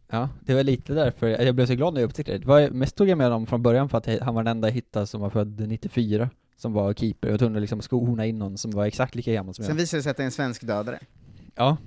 Ja, 0.09 0.29
det 0.41 0.53
var 0.53 0.63
lite 0.63 0.93
därför 0.93 1.27
jag 1.27 1.55
blev 1.55 1.65
så 1.65 1.75
glad 1.75 1.93
när 1.93 2.01
jag 2.01 2.07
upptäckte 2.07 2.31
det. 2.31 2.37
det 2.37 2.45
var, 2.47 2.69
mest 2.69 2.95
tog 2.95 3.09
jag 3.09 3.17
med 3.17 3.27
honom 3.27 3.47
från 3.47 3.63
början 3.63 3.89
för 3.89 3.97
att 3.97 4.21
han 4.21 4.35
var 4.35 4.43
den 4.43 4.51
enda 4.51 4.67
jag 4.67 4.73
hittade 4.73 5.07
som 5.07 5.21
var 5.21 5.29
född 5.29 5.67
94, 5.67 6.29
som 6.57 6.73
var 6.73 6.93
keeper. 6.93 7.29
Jag 7.29 7.39
tvungen 7.39 7.55
att 7.55 7.61
liksom 7.61 7.81
skona 7.81 8.25
in 8.25 8.39
någon 8.39 8.57
som 8.57 8.71
var 8.71 8.85
exakt 8.85 9.15
lika 9.15 9.33
gammal 9.33 9.53
som 9.53 9.65
Sen 9.65 9.75
jag. 9.75 9.79
visade 9.81 9.99
det 9.99 10.03
sig 10.03 10.09
att 10.11 10.17
det 10.17 10.23
är 10.23 10.25
en 10.25 10.31
svensk 10.31 10.67
dödare. 10.67 10.99
Ja, 11.55 11.77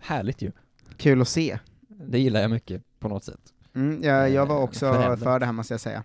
härligt 0.00 0.42
ju. 0.42 0.52
Kul 0.96 1.20
att 1.20 1.28
se. 1.28 1.58
Det 2.06 2.18
gillar 2.18 2.40
jag 2.40 2.50
mycket, 2.50 2.82
på 2.98 3.08
något 3.08 3.24
sätt. 3.24 3.40
Mm, 3.74 4.02
jag, 4.02 4.30
jag 4.30 4.46
var 4.46 4.56
Eh, 4.56 4.62
också 4.62 4.92
föräldrar. 4.92 5.16
för 5.16 5.38
det 5.40 5.46
här 5.46 5.52
måste 5.52 5.74
jag 5.74 5.80
säga. 5.80 6.04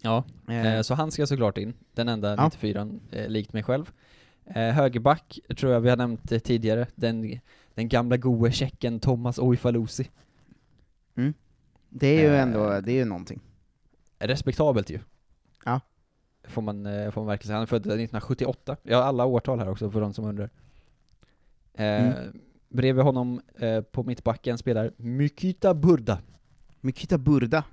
Ja, 0.00 0.24
Eh, 0.48 0.74
eh, 0.74 0.82
så 0.82 0.94
han 0.94 1.10
ska 1.10 1.26
såklart 1.26 1.58
in, 1.58 1.74
den 1.92 2.08
enda 2.08 2.34
Ja. 2.36 2.44
94 2.44 2.88
eh, 3.10 3.28
likt 3.28 3.52
mig 3.52 3.62
själv. 3.62 3.92
Eh, 4.44 4.62
högerback, 4.62 5.38
tror 5.58 5.72
jag 5.72 5.80
vi 5.80 5.90
har 5.90 5.96
nämnt 5.96 6.32
eh, 6.32 6.38
tidigare, 6.38 6.86
den, 6.94 7.40
den 7.74 7.88
gamla 7.88 8.16
goe 8.16 8.52
tjecken 8.52 9.00
Thomas 9.00 9.38
Oifalusi. 9.38 10.10
det 11.88 12.06
är 12.06 12.20
ju 12.30 12.36
ändå, 12.36 12.80
det 12.80 12.92
är 12.92 12.96
ju 12.96 13.04
någonting. 13.04 13.40
Respektabelt 14.18 14.90
ju. 14.90 14.98
Ja. 15.64 15.80
Får 16.44 16.62
man, 16.62 16.84
får 17.12 17.20
man 17.20 17.26
verkligen 17.26 17.46
säga. 17.46 17.56
Han 17.56 17.62
är 17.62 17.66
född 17.66 17.80
1978. 17.80 18.76
Jag 18.82 18.96
har 18.96 19.04
alla 19.04 19.24
årtal 19.24 19.58
här 19.58 19.68
också 19.68 19.90
för 19.90 20.00
de 20.00 20.12
som 20.14 20.24
undrar. 20.24 20.50
Mm. 21.74 22.40
Bredvid 22.68 23.04
honom 23.04 23.40
eh, 23.58 23.80
på 23.80 24.02
mittbacken 24.02 24.58
spelar 24.58 24.90
Mykita 24.96 25.74
Burda. 25.74 26.18
Mikita 26.80 27.18
Burda, 27.18 27.64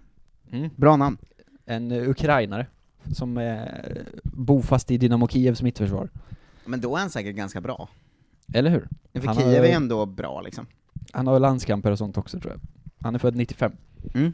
Mm. 0.51 0.69
bra 0.75 0.95
namn. 0.95 1.17
En 1.65 1.91
eh, 1.91 2.09
ukrainare 2.09 2.67
som 3.13 3.37
är 3.37 4.03
bofast 4.23 4.91
i 4.91 4.97
Dynamo 4.97 5.27
Kievs 5.27 5.61
mittförsvar. 5.61 6.09
Men 6.65 6.81
då 6.81 6.95
är 6.95 6.99
han 6.99 7.09
säkert 7.09 7.35
ganska 7.35 7.61
bra. 7.61 7.89
Eller 8.53 8.69
hur? 8.69 8.87
För 9.13 9.27
Han 9.27 9.35
har- 9.37 9.43
Kiev 9.43 9.63
är 9.63 9.75
ändå 9.75 10.05
bra 10.05 10.41
liksom. 10.41 10.65
Han 11.13 11.27
har 11.27 11.39
landskamper 11.39 11.91
och 11.91 11.97
sånt 11.97 12.17
också 12.17 12.39
tror 12.39 12.51
jag. 12.53 12.59
Han 12.99 13.15
är 13.15 13.19
född 13.19 13.35
95. 13.35 13.71
Mm. 14.13 14.33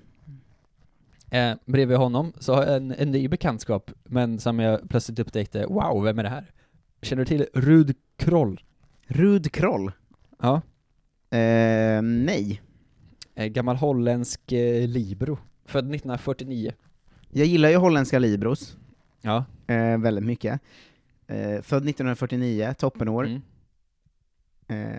Eh, 1.30 1.58
bredvid 1.66 1.98
honom 1.98 2.34
så 2.40 2.54
har 2.54 2.64
jag 2.66 2.76
en, 2.76 2.92
en 2.92 3.12
ny 3.12 3.28
bekantskap, 3.28 3.92
men 4.04 4.40
som 4.40 4.60
jag 4.60 4.90
plötsligt 4.90 5.20
upptäckte, 5.20 5.66
wow, 5.66 6.04
vem 6.04 6.20
är 6.20 6.24
det 6.24 6.30
här? 6.30 6.52
Känner 7.02 7.22
du 7.22 7.26
till 7.26 7.46
Rud 7.54 7.96
Kroll? 8.18 8.62
Rud 9.08 9.52
Kroll? 9.52 9.92
Ja. 10.41 10.62
Eh, 11.38 12.01
nej. 12.01 12.62
Eh, 13.36 13.46
gammal 13.48 13.75
holländsk 13.75 14.51
eh, 14.51 14.88
libero. 14.88 15.38
Född 15.65 15.79
1949. 15.86 16.72
Jag 17.29 17.48
gillar 17.48 17.70
ju 17.70 17.75
holländska 17.75 18.20
Libros, 18.20 18.77
Ja. 19.22 19.46
eh, 19.67 19.98
väldigt 19.98 20.24
mycket. 20.25 20.62
Eh, 21.27 21.62
född 21.62 21.86
1949, 21.89 22.74
toppenår. 22.77 23.25
Mm. 23.27 23.41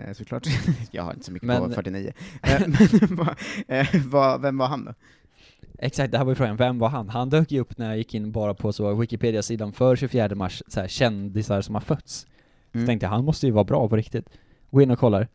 Eh, 0.07 0.13
såklart. 0.13 0.47
jag 0.91 1.03
har 1.03 1.13
inte 1.13 1.25
så 1.25 1.31
mycket 1.31 1.47
Men- 1.47 1.63
på 1.63 1.69
49. 1.69 2.13
Eh, 2.43 2.59
men 2.67 3.15
vad- 3.15 3.35
eh, 3.67 3.87
vad- 4.05 4.41
vem 4.41 4.57
var 4.57 4.67
han 4.67 4.85
då? 4.85 4.93
Exakt, 5.79 6.11
det 6.11 6.17
här 6.17 6.25
var 6.25 6.31
ju 6.31 6.35
frågan, 6.35 6.57
vem 6.57 6.79
var 6.79 6.89
han? 6.89 7.09
Han 7.09 7.29
dök 7.29 7.51
ju 7.51 7.59
upp 7.59 7.77
när 7.77 7.87
jag 7.87 7.97
gick 7.97 8.13
in 8.13 8.31
bara 8.31 8.53
på 8.53 8.73
så 8.73 8.93
Wikipedia-sidan 8.95 9.73
för 9.73 9.95
24 9.95 10.35
mars, 10.35 10.63
så 10.67 10.79
här, 10.79 10.87
kändisar 10.87 11.61
som 11.61 11.75
har 11.75 11.81
fötts. 11.81 12.19
Så 12.19 12.27
Mm. 12.77 12.87
tänkte 12.87 13.05
jag, 13.05 13.11
han 13.11 13.25
måste 13.25 13.45
ju 13.45 13.51
vara 13.51 13.63
bra 13.63 13.89
på 13.89 13.95
riktigt. 13.95 14.29
Gå 14.71 14.81
in 14.81 14.91
och 14.91 14.99
kollar. 14.99 15.27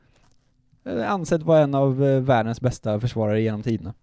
Eh, 0.85 1.11
ansedd 1.11 1.43
vara 1.43 1.61
en 1.61 1.75
av 1.75 2.05
eh, 2.05 2.21
världens 2.21 2.61
bästa 2.61 3.01
försvarare 3.01 3.41
genom 3.43 3.63
tiderna. 3.63 3.95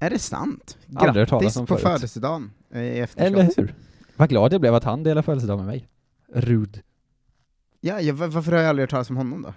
Är 0.00 0.10
det 0.10 0.18
sant? 0.18 0.78
Grattis 0.86 1.54
på 1.56 1.66
förut. 1.66 1.80
födelsedagen 1.80 2.50
eh, 2.70 2.82
i 2.82 2.98
efterskott. 3.00 3.26
Eller 3.26 3.50
hur? 3.56 3.74
Vad 4.16 4.28
glad 4.28 4.52
jag 4.52 4.60
blev 4.60 4.74
att 4.74 4.84
han 4.84 5.02
delar 5.02 5.22
födelsedag 5.22 5.56
med 5.58 5.66
mig. 5.66 5.88
Rud. 6.32 6.80
Ja, 7.80 8.00
ja, 8.00 8.14
va- 8.14 8.26
varför 8.26 8.52
har 8.52 8.58
jag 8.58 8.68
aldrig 8.68 8.82
hört 8.82 8.90
talas 8.90 9.10
om 9.10 9.16
honom 9.16 9.42
då? 9.42 9.54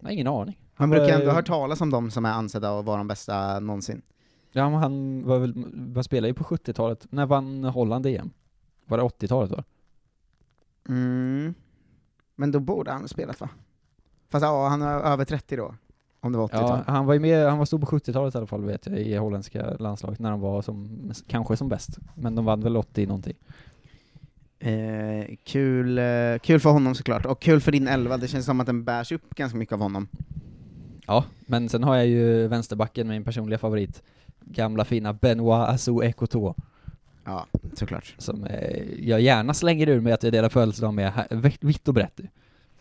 Jag 0.00 0.06
har 0.06 0.12
ingen 0.12 0.26
aning. 0.26 0.58
Man 0.76 0.90
brukar 0.90 1.08
ändå 1.14 1.26
ha 1.26 1.34
hört 1.34 1.46
talas 1.46 1.80
om 1.80 1.90
de 1.90 2.10
som 2.10 2.24
är 2.24 2.30
ansedda 2.32 2.78
att 2.78 2.84
vara 2.84 2.96
de 2.96 3.08
bästa 3.08 3.60
någonsin. 3.60 4.02
Ja, 4.52 4.70
men 4.70 4.78
han 4.78 5.24
var 5.26 5.38
väl, 5.38 5.64
var 5.74 6.02
spelade 6.02 6.28
ju 6.28 6.34
på 6.34 6.44
70-talet. 6.44 7.06
När 7.10 7.26
vann 7.26 7.64
Holland 7.64 8.06
EM? 8.06 8.30
Var 8.86 8.98
det 8.98 9.04
80-talet 9.04 9.50
då? 9.50 9.62
Mm. 10.88 11.54
Men 12.36 12.50
då 12.50 12.60
borde 12.60 12.90
han 12.92 13.00
ha 13.00 13.08
spelat 13.08 13.40
va? 13.40 13.48
Fast 14.36 14.42
ja, 14.44 14.68
han 14.68 14.82
är 14.82 15.00
över 15.00 15.24
30 15.24 15.56
då. 15.56 15.74
Om 16.20 16.32
det 16.32 16.38
var 16.38 16.48
80-tal. 16.48 16.82
Ja, 16.86 16.92
han 16.92 17.06
var 17.06 17.14
ju 17.14 17.20
med, 17.20 17.48
han 17.48 17.58
var 17.58 17.64
stor 17.64 17.78
på 17.78 17.86
70-talet 17.86 18.34
i 18.34 18.38
alla 18.38 18.46
fall 18.46 18.64
vet 18.64 18.86
jag, 18.86 18.98
i 18.98 19.16
holländska 19.16 19.70
landslaget 19.78 20.18
när 20.18 20.30
de 20.30 20.40
var 20.40 20.62
som, 20.62 21.12
kanske 21.26 21.56
som 21.56 21.68
bäst. 21.68 21.98
Men 22.14 22.34
de 22.34 22.44
vann 22.44 22.60
väl 22.60 22.76
80 22.76 23.06
någonting. 23.06 23.36
Eh, 24.58 25.34
kul, 25.44 25.98
eh, 25.98 26.04
kul 26.42 26.60
för 26.60 26.70
honom 26.70 26.94
såklart, 26.94 27.26
och 27.26 27.40
kul 27.40 27.60
för 27.60 27.72
din 27.72 27.88
elva, 27.88 28.16
det 28.16 28.28
känns 28.28 28.46
som 28.46 28.60
att 28.60 28.66
den 28.66 28.84
bärs 28.84 29.12
upp 29.12 29.34
ganska 29.34 29.58
mycket 29.58 29.72
av 29.72 29.80
honom. 29.80 30.08
Ja, 31.06 31.24
men 31.40 31.68
sen 31.68 31.84
har 31.84 31.96
jag 31.96 32.06
ju 32.06 32.46
vänsterbacken, 32.48 33.08
min 33.08 33.24
personliga 33.24 33.58
favorit, 33.58 34.02
gamla 34.40 34.84
fina 34.84 35.12
Benoit 35.12 35.68
Assou 35.68 36.02
Ekoto, 36.04 36.54
Ja, 37.24 37.46
såklart. 37.74 38.14
som 38.18 38.44
eh, 38.44 38.82
jag 39.08 39.20
gärna 39.20 39.54
slänger 39.54 39.88
ur 39.88 40.00
mig 40.00 40.12
att 40.12 40.22
jag 40.22 40.32
delar 40.32 40.48
födelsedag 40.48 40.94
med 40.94 41.12
vitt 41.60 41.88
och 41.88 41.94
brett. 41.94 42.20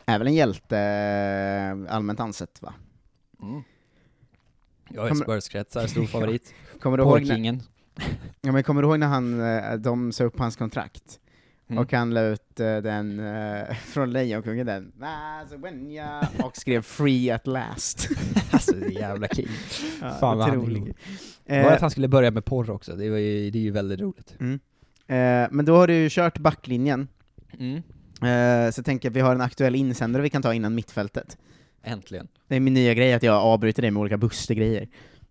Är 0.06 0.18
väl 0.18 0.28
en 0.28 0.34
hjälte 0.34 0.78
eh, 0.80 1.96
allmänt 1.96 2.20
ansett 2.20 2.62
va? 2.62 2.74
Jag 4.90 5.06
är 5.06 5.10
Kommer- 5.10 5.24
Spurs-kretsar, 5.26 5.88
stor 5.88 6.06
favorit. 6.08 6.54
Kommer 6.82 6.98
du, 6.98 7.04
ihåg 7.04 7.22
ja, 8.42 8.52
men 8.52 8.64
kommer 8.64 8.82
du 8.82 8.88
ihåg 8.88 9.00
när 9.00 9.08
han, 9.08 9.42
eh, 9.42 9.74
de 9.74 10.12
sa 10.12 10.24
upp 10.24 10.40
hans 10.40 10.56
kontrakt? 10.56 11.20
Mm. 11.68 11.84
Och 11.84 11.94
han 11.94 12.14
la 12.14 12.22
ut 12.22 12.60
eh, 12.60 12.78
den 12.78 13.22
från 13.86 14.12
Lejonkungen, 14.12 14.66
den 14.66 14.92
och 16.44 16.58
skrev 16.58 16.82
'Free 16.82 17.32
at 17.32 17.48
last' 17.48 18.18
alltså, 18.52 18.76
det 18.76 18.86
är 18.86 18.90
jävla 18.90 19.28
king. 19.28 19.48
ja, 20.02 20.10
Fan 20.20 20.38
vad 20.38 20.48
han 20.50 20.56
rolig. 20.58 20.94
Eh, 21.46 21.64
Var 21.64 21.72
att 21.72 21.82
han 21.82 21.92
skulle 21.92 22.08
börja 22.08 22.32
med 22.32 22.46
porr 22.46 22.70
också, 22.70 22.96
det, 22.96 23.10
var 23.10 23.18
ju, 23.18 23.52
det 23.52 23.58
är 23.58 23.62
ju 23.64 23.72
väldigt 23.72 24.00
roligt. 24.00 24.36
mm. 24.40 24.54
eh, 25.08 25.48
men 25.52 25.66
då 25.66 25.76
har 25.76 25.88
du 25.88 25.94
ju 25.94 26.10
kört 26.12 26.38
backlinjen, 26.38 27.08
Mm. 27.60 27.82
Eh, 28.26 28.72
så 28.72 28.80
jag 28.80 28.86
tänker 28.86 29.10
att 29.10 29.16
vi 29.16 29.20
har 29.20 29.36
en 29.36 29.42
aktuell 29.42 29.76
insändare 29.76 30.24
vi 30.24 30.30
kan 30.30 30.42
ta 30.42 30.54
innan 30.54 30.76
mittfältet. 30.76 31.38
Äntligen. 31.84 32.28
Det 32.48 32.56
är 32.56 32.60
min 32.60 32.74
nya 32.74 32.94
grej, 32.94 33.14
att 33.14 33.24
jag 33.24 33.36
avbryter 33.36 33.82
det 33.82 33.92
med 33.92 34.02
olika 34.02 34.18
Buster-grejer. 34.18 34.88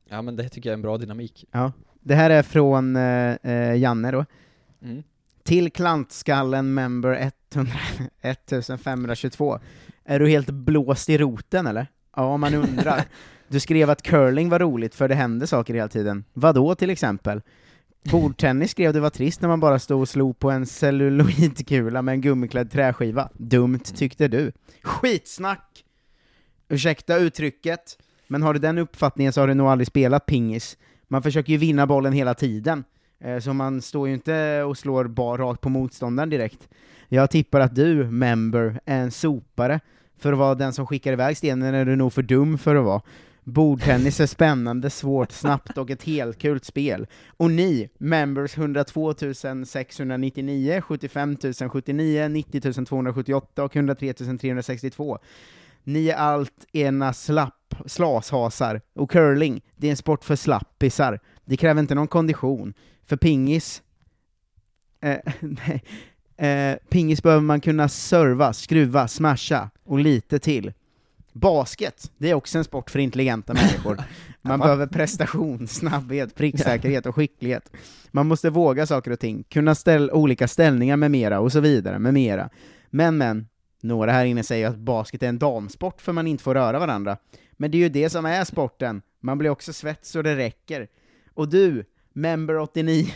Ja 0.09 0.23
men 0.23 0.37
det 0.37 0.49
tycker 0.49 0.69
jag 0.69 0.73
är 0.73 0.77
en 0.77 0.83
bra 0.83 0.99
dynamik. 0.99 1.45
Ja. 1.51 1.73
Det 2.01 2.15
här 2.15 2.31
är 2.31 2.43
från 2.43 2.97
eh, 2.97 3.37
eh, 3.43 3.77
Janne 3.77 4.11
då. 4.11 4.25
Mm. 4.83 5.03
Till 5.43 5.71
klantskallen 5.71 6.75
member 6.75 7.31
100, 7.55 7.73
1522. 8.21 9.59
Är 10.05 10.21
du 10.21 10.29
helt 10.29 10.51
blåst 10.51 11.09
i 11.09 11.19
roten 11.19 11.67
eller? 11.67 11.87
Ja, 12.17 12.37
man 12.37 12.55
undrar. 12.55 13.05
Du 13.49 13.61
skrev 13.61 13.91
att 13.91 14.03
curling 14.03 14.49
var 14.49 14.59
roligt 14.59 14.95
för 14.95 15.09
det 15.09 15.15
hände 15.15 15.47
saker 15.47 15.75
hela 15.75 15.89
tiden. 15.89 16.25
Vadå 16.33 16.75
till 16.75 16.91
exempel? 16.91 17.41
Bordtennis 18.11 18.71
skrev 18.71 18.93
du 18.93 19.01
var 19.01 19.11
trist 19.11 19.41
när 19.41 19.49
man 19.49 19.61
bara 19.61 19.79
stod 19.79 20.01
och 20.01 20.09
slog 20.09 20.39
på 20.39 20.51
en 20.51 20.67
celluloidkula 20.67 22.03
med 22.03 22.13
en 22.13 22.21
gummiklädd 22.21 22.71
träskiva. 22.71 23.29
Dumt 23.35 23.79
tyckte 23.79 24.29
du. 24.29 24.53
Skitsnack! 24.83 25.85
Ursäkta 26.69 27.17
uttrycket, 27.17 27.99
men 28.29 28.43
har 28.43 28.55
du 28.55 28.61
den 28.61 28.79
uppfattningen 28.79 29.33
så 29.33 29.41
har 29.41 29.49
du 29.49 29.55
nog 29.55 29.67
aldrig 29.67 29.87
spelat 29.87 30.27
pingis. 30.27 30.77
Man 31.09 31.23
försöker 31.23 31.53
ju 31.53 31.59
vinna 31.59 31.87
bollen 31.87 32.13
hela 32.13 32.35
tiden. 32.35 32.85
Eh, 33.21 33.39
så 33.39 33.53
man 33.53 33.83
står 33.83 34.09
ju 34.09 34.15
inte 34.15 34.63
och 34.63 34.79
slår 34.79 35.05
bara 35.05 35.43
rakt 35.43 35.61
på 35.61 35.69
motståndaren 35.69 36.31
direkt. 36.31 36.69
Jag 37.09 37.31
tippar 37.31 37.61
att 37.61 37.75
du, 37.75 38.05
member, 38.05 38.81
är 38.85 39.01
en 39.01 39.11
sopare. 39.11 39.81
För 40.19 40.33
att 40.33 40.39
vara 40.39 40.55
den 40.55 40.73
som 40.73 40.87
skickar 40.87 41.13
iväg 41.13 41.37
stenen 41.37 41.75
är 41.75 41.85
du 41.85 41.97
nog 41.97 42.13
för 42.13 42.23
dum 42.23 42.59
för 42.59 42.77
att 42.77 42.85
vara. 42.85 43.03
Bordtennis 43.45 44.21
är 44.21 44.27
spännande, 44.27 44.91
svårt, 44.91 45.33
snabbt 45.33 45.79
och 45.79 45.91
ett 45.91 46.03
helt 46.03 46.39
kul 46.39 46.61
spel. 46.61 47.07
Och 47.37 47.51
ni, 47.51 47.89
members 47.99 48.59
102 48.59 49.15
699, 49.67 50.81
75 50.81 51.37
079, 51.73 52.29
90 52.29 52.85
278 52.85 53.65
och 53.65 53.77
103 53.77 54.13
362. 54.13 55.19
Ni 55.85 56.09
är 56.09 56.17
allt 56.17 56.67
ena 56.73 57.13
slapp, 57.13 57.75
slashasar. 57.87 58.81
Och 58.95 59.11
curling, 59.11 59.63
det 59.77 59.87
är 59.87 59.91
en 59.91 59.97
sport 59.97 60.25
för 60.25 60.37
slappisar. 60.37 61.21
Det 61.45 61.57
kräver 61.57 61.81
inte 61.81 61.95
någon 61.95 62.09
kondition. 62.09 62.75
För 63.07 63.17
pingis... 63.17 63.83
Eh, 65.01 65.19
nej. 65.41 65.85
Eh, 66.37 66.77
pingis 66.89 67.23
behöver 67.23 67.43
man 67.43 67.61
kunna 67.61 67.89
serva, 67.89 68.53
skruva, 68.53 69.09
smasha 69.09 69.71
och 69.85 69.99
lite 69.99 70.39
till. 70.39 70.73
Basket, 71.35 72.13
det 72.19 72.31
är 72.31 72.35
också 72.35 72.59
en 72.59 72.65
sport 72.65 72.91
för 72.91 72.99
intelligenta 72.99 73.55
människor. 73.55 74.03
Man 74.43 74.61
behöver 74.61 74.87
prestation, 74.87 75.69
snabbhet, 75.69 76.35
pricksäkerhet 76.35 77.07
och 77.07 77.15
skicklighet. 77.15 77.73
Man 78.11 78.27
måste 78.27 78.51
våga 78.51 78.87
saker 78.87 79.11
och 79.11 79.21
ting, 79.21 79.45
kunna 79.49 79.75
ställa 79.75 80.13
olika 80.13 80.49
ställningar 80.49 80.97
med 80.97 81.11
mera, 81.11 81.41
och 81.41 81.53
så 81.53 81.61
vidare, 81.61 81.99
med 81.99 82.15
mera. 82.15 82.51
Men 82.91 83.19
men, 83.19 83.47
några 83.83 84.13
här 84.13 84.25
inne 84.25 84.43
säger 84.43 84.69
att 84.69 84.77
basket 84.77 85.23
är 85.23 85.29
en 85.29 85.39
damsport 85.39 86.01
för 86.01 86.13
man 86.13 86.27
inte 86.27 86.45
får 86.45 86.55
röra 86.55 86.79
varandra. 86.79 87.17
Men 87.53 87.71
det 87.71 87.77
är 87.77 87.81
ju 87.81 87.89
det 87.89 88.11
som 88.11 88.27
är 88.27 88.45
sporten, 88.45 89.03
man 89.21 89.39
blir 89.39 89.51
också 89.51 89.73
svett 89.73 90.07
så 90.07 90.23
det 90.23 90.37
räcker. 90.37 90.89
Och 91.35 91.49
du, 91.49 91.85
member 92.13 92.59
89 92.59 93.07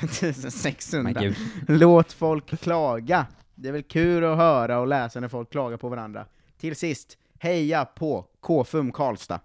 600, 0.51 1.13
Men 1.13 1.23
gud. 1.23 1.37
låt 1.81 2.13
folk 2.13 2.61
klaga. 2.61 3.27
Det 3.55 3.69
är 3.69 3.73
väl 3.73 3.83
kul 3.83 4.25
att 4.25 4.37
höra 4.37 4.79
och 4.79 4.87
läsa 4.87 5.21
när 5.21 5.29
folk 5.29 5.51
klagar 5.51 5.77
på 5.77 5.89
varandra. 5.89 6.27
Till 6.61 6.77
sist, 6.77 7.19
heja 7.39 7.85
på 7.85 8.27
KFUM 8.41 8.93
Karlstad. 8.93 9.41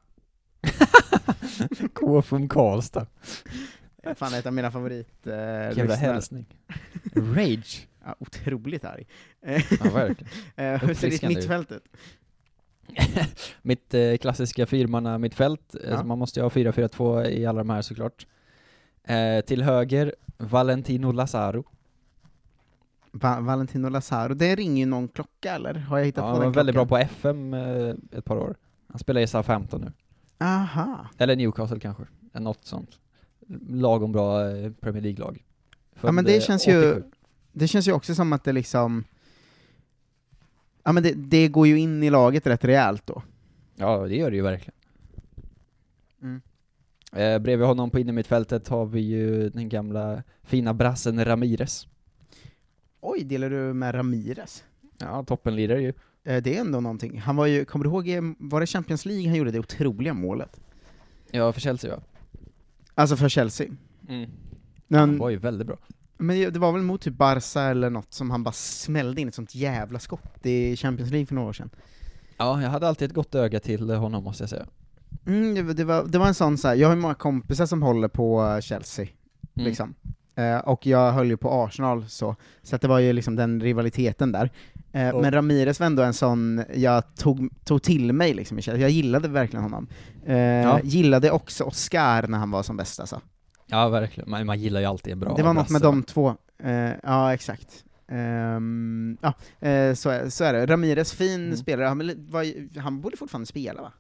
KFUM 1.93 2.49
Karlstad. 2.49 3.05
Fan, 4.15 4.33
ett 4.33 4.45
av 4.45 4.53
mina 4.53 4.71
favorit 4.71 5.27
eh, 5.27 5.33
Jävla 5.77 5.95
hälsning. 5.95 6.45
Rage. 7.15 7.87
Ja, 8.05 8.15
otroligt 8.19 8.85
arg. 8.85 9.05
Ja, 9.41 9.89
verkligen. 9.93 10.31
Eh, 10.55 10.81
hur 10.83 10.93
ser 10.93 11.09
ditt 11.09 11.23
mittfält 11.23 11.71
ut? 11.71 11.83
Mitt 13.61 13.93
eh, 13.93 14.17
klassiska 14.17 14.65
fyrmanna 14.65 15.17
mittfält, 15.17 15.75
eh, 15.83 15.89
Ja. 15.89 16.03
man 16.03 16.19
måste 16.19 16.39
ju 16.39 16.43
ha 16.43 16.49
4-4-2 16.49 17.25
i 17.27 17.45
alla 17.45 17.57
de 17.57 17.69
här 17.69 17.81
såklart. 17.81 18.27
Eh, 19.03 19.41
till 19.41 19.61
höger, 19.63 20.15
Valentino 20.37 21.11
Lazaro. 21.11 21.63
Va 23.15 23.39
Valentino 23.41 23.89
Lazaro, 23.89 24.33
det 24.33 24.55
ringer 24.55 24.79
ju 24.79 24.85
någon 24.85 25.07
klocka 25.07 25.53
eller? 25.55 25.73
Har 25.73 25.97
jag 25.97 26.05
hittat 26.05 26.21
Ja, 26.21 26.27
på 26.27 26.27
han 26.31 26.39
den 26.41 26.45
var 26.51 26.55
väldigt 26.55 26.75
bra 26.75 26.85
på 26.85 26.97
FM 26.97 27.53
eh, 27.53 27.93
ett 28.11 28.25
par 28.25 28.37
år. 28.37 28.55
Han 28.87 28.99
spelar 28.99 29.21
i 29.21 29.27
SA-15 29.27 29.79
nu. 29.79 29.91
Aha. 30.45 31.07
Eller 31.17 31.35
Newcastle 31.35 31.79
kanske, 31.79 32.03
något 32.33 32.65
sånt. 32.65 32.99
Lagom 33.69 34.11
bra 34.11 34.49
eh, 34.51 34.71
Premier 34.71 35.01
League-lag. 35.01 35.43
Ja, 36.01 36.11
men 36.11 36.25
det 36.25 36.35
eh, 36.35 36.41
känns 36.41 36.67
ju- 36.67 36.91
87. 36.91 37.03
Det 37.51 37.67
känns 37.67 37.87
ju 37.87 37.91
också 37.91 38.15
som 38.15 38.33
att 38.33 38.43
det 38.43 38.51
liksom... 38.51 39.03
Ja 40.83 40.91
men 40.91 41.03
det, 41.03 41.13
det 41.13 41.47
går 41.47 41.67
ju 41.67 41.79
in 41.79 42.03
i 42.03 42.09
laget 42.09 42.47
rätt 42.47 42.65
rejält 42.65 43.05
då. 43.07 43.21
Ja, 43.75 43.97
det 43.97 44.15
gör 44.15 44.29
det 44.31 44.35
ju 44.37 44.43
verkligen. 44.43 44.73
Mm. 46.21 46.41
Eh, 47.11 47.39
bredvid 47.39 47.67
honom 47.67 47.89
på 47.89 47.99
innermittfältet 47.99 48.67
har 48.67 48.85
vi 48.85 48.99
ju 49.01 49.49
den 49.49 49.69
gamla 49.69 50.23
fina 50.43 50.73
brassen 50.73 51.25
Ramirez. 51.25 51.87
Oj, 53.05 53.23
delar 53.23 53.49
du 53.49 53.73
med 53.73 53.95
Ramirez? 53.95 54.63
Ja, 54.97 55.23
toppenlirare 55.23 55.81
ju. 55.81 55.93
Eh, 56.23 56.43
det 56.43 56.57
är 56.57 56.61
ändå 56.61 56.79
någonting. 56.79 57.19
Han 57.19 57.35
var 57.35 57.45
ju, 57.45 57.65
kommer 57.65 57.85
du 57.85 57.89
ihåg, 57.89 58.35
var 58.39 58.59
det 58.59 58.67
Champions 58.67 59.05
League 59.05 59.27
han 59.27 59.37
gjorde 59.37 59.51
det 59.51 59.59
otroliga 59.59 60.13
målet? 60.13 60.59
Ja, 61.31 61.51
för 61.53 61.61
Chelsea 61.61 61.95
va? 61.95 62.01
Alltså 62.95 63.15
för 63.15 63.29
Chelsea. 63.29 63.67
Mm. 64.09 64.29
Men, 64.87 64.99
Han 64.99 65.17
var 65.17 65.29
ju 65.29 65.37
väldigt 65.37 65.67
bra. 65.67 65.77
men 66.17 66.53
det 66.53 66.59
var 66.59 66.71
väl 66.71 66.81
mot 66.81 67.01
typ 67.01 67.13
Barca 67.13 67.61
eller 67.61 67.89
något 67.89 68.13
som 68.13 68.31
han 68.31 68.43
bara 68.43 68.51
smällde 68.51 69.21
in 69.21 69.27
ett 69.27 69.35
sånt 69.35 69.55
jävla 69.55 69.99
skott 69.99 70.45
i 70.45 70.75
Champions 70.77 71.11
League 71.11 71.25
för 71.25 71.35
några 71.35 71.49
år 71.49 71.53
sedan. 71.53 71.69
Ja, 72.37 72.61
jag 72.61 72.69
hade 72.69 72.87
alltid 72.87 73.05
ett 73.09 73.15
gott 73.15 73.35
öga 73.35 73.59
till 73.59 73.89
honom 73.89 74.23
måste 74.23 74.43
jag 74.43 74.49
säga. 74.49 74.65
Mm, 75.25 75.55
det, 75.55 75.61
var- 75.61 75.73
det, 75.73 75.83
var, 75.83 76.05
det 76.07 76.17
var 76.17 76.27
en 76.27 76.33
sån 76.33 76.57
så 76.57 76.67
här. 76.67 76.75
jag 76.75 76.87
har 76.87 76.95
ju 76.95 77.01
många 77.01 77.13
kompisar 77.15 77.65
som 77.65 77.81
håller 77.81 78.07
på 78.07 78.59
Chelsea, 78.61 79.07
Mm. 79.55 79.67
liksom. 79.67 79.93
Eh, 80.35 80.57
och 80.57 80.85
jag 80.85 81.11
höll 81.11 81.27
ju 81.27 81.37
på 81.37 81.63
Arsenal 81.63 82.05
så, 82.09 82.35
så 82.63 82.75
att 82.75 82.81
det 82.81 82.87
var 82.87 82.99
ju 82.99 83.13
liksom 83.13 83.35
den 83.35 83.61
rivaliteten 83.61 84.31
där. 84.31 84.49
Eh, 84.93 85.03
Ja. 85.07 85.21
Men 85.21 85.31
Ramirez 85.31 85.79
var 85.79 85.87
ändå 85.87 86.03
en 86.03 86.13
sån 86.13 86.63
jag 86.75 87.15
tog, 87.15 87.49
tog 87.65 87.83
till 87.83 88.13
mig 88.13 88.33
liksom 88.33 88.59
jag 88.65 88.89
gillade 88.89 89.27
verkligen 89.27 89.63
honom. 89.63 89.87
Eh, 90.25 90.37
Ja. 90.37 90.79
Gillade 90.83 91.31
också 91.31 91.63
Oscar 91.63 92.27
när 92.27 92.37
han 92.37 92.51
var 92.51 92.63
som 92.63 92.77
bäst 92.77 92.99
alltså. 92.99 93.21
Ja, 93.67 93.89
verkligen. 93.89 94.29
Man, 94.29 94.45
man 94.45 94.59
gillar 94.59 94.79
ju 94.79 94.85
alltid 94.85 95.13
en 95.13 95.19
bra 95.19 95.33
det 95.35 95.43
var 95.43 95.53
något 95.53 95.69
med 95.69 95.81
de 95.81 96.03
två, 96.03 96.35
eh, 96.63 96.89
ja 97.03 97.33
exakt. 97.33 97.83
Ehm, 98.07 99.17
ja, 99.21 99.33
eh, 99.67 99.93
så, 99.93 100.09
är, 100.09 100.29
så 100.29 100.43
är 100.43 100.53
det. 100.53 100.65
Ramirez, 100.65 101.13
fin 101.13 101.45
Mm. 101.45 101.57
spelare, 101.57 101.87
han, 101.87 102.25
var, 102.29 102.79
han 102.79 103.01
borde 103.01 103.17
fortfarande 103.17 103.45
spela 103.45 103.81
va? 103.81 103.91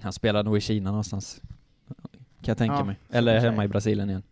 Han 0.00 0.12
spelar 0.12 0.42
nog 0.42 0.56
i 0.56 0.60
Kina 0.60 0.90
någonstans. 0.90 1.40
Kan 2.16 2.50
jag 2.52 2.58
tänka 2.58 2.74
Ja, 2.74 2.84
mig. 2.84 2.96
Eller 3.10 3.38
hemma 3.40 3.64
i 3.64 3.68
Brasilien 3.68 4.10
igen. 4.10 4.22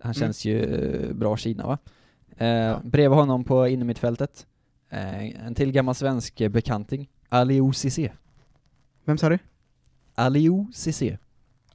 Han 0.00 0.08
Mm. 0.10 0.14
känns 0.14 0.44
ju 0.44 0.64
eh, 0.64 1.12
bra 1.14 1.36
Kina 1.36 1.66
va? 1.66 1.78
Eh, 2.36 2.46
Ja. 2.48 2.80
Bredvid 2.84 3.18
honom 3.18 3.44
på 3.44 3.68
innermittfältet, 3.68 4.46
eh, 4.88 5.46
en 5.46 5.54
till 5.54 5.72
gammal 5.72 5.94
svensk 5.94 6.48
bekanting, 6.50 7.08
Aliou 7.28 7.72
Cissé. 7.72 8.12
Vem 9.04 9.18
sa 9.18 9.28
du? 9.28 9.38
Aliou 10.14 10.66
Cissé. 10.72 11.18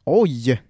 Oj! 0.04 0.62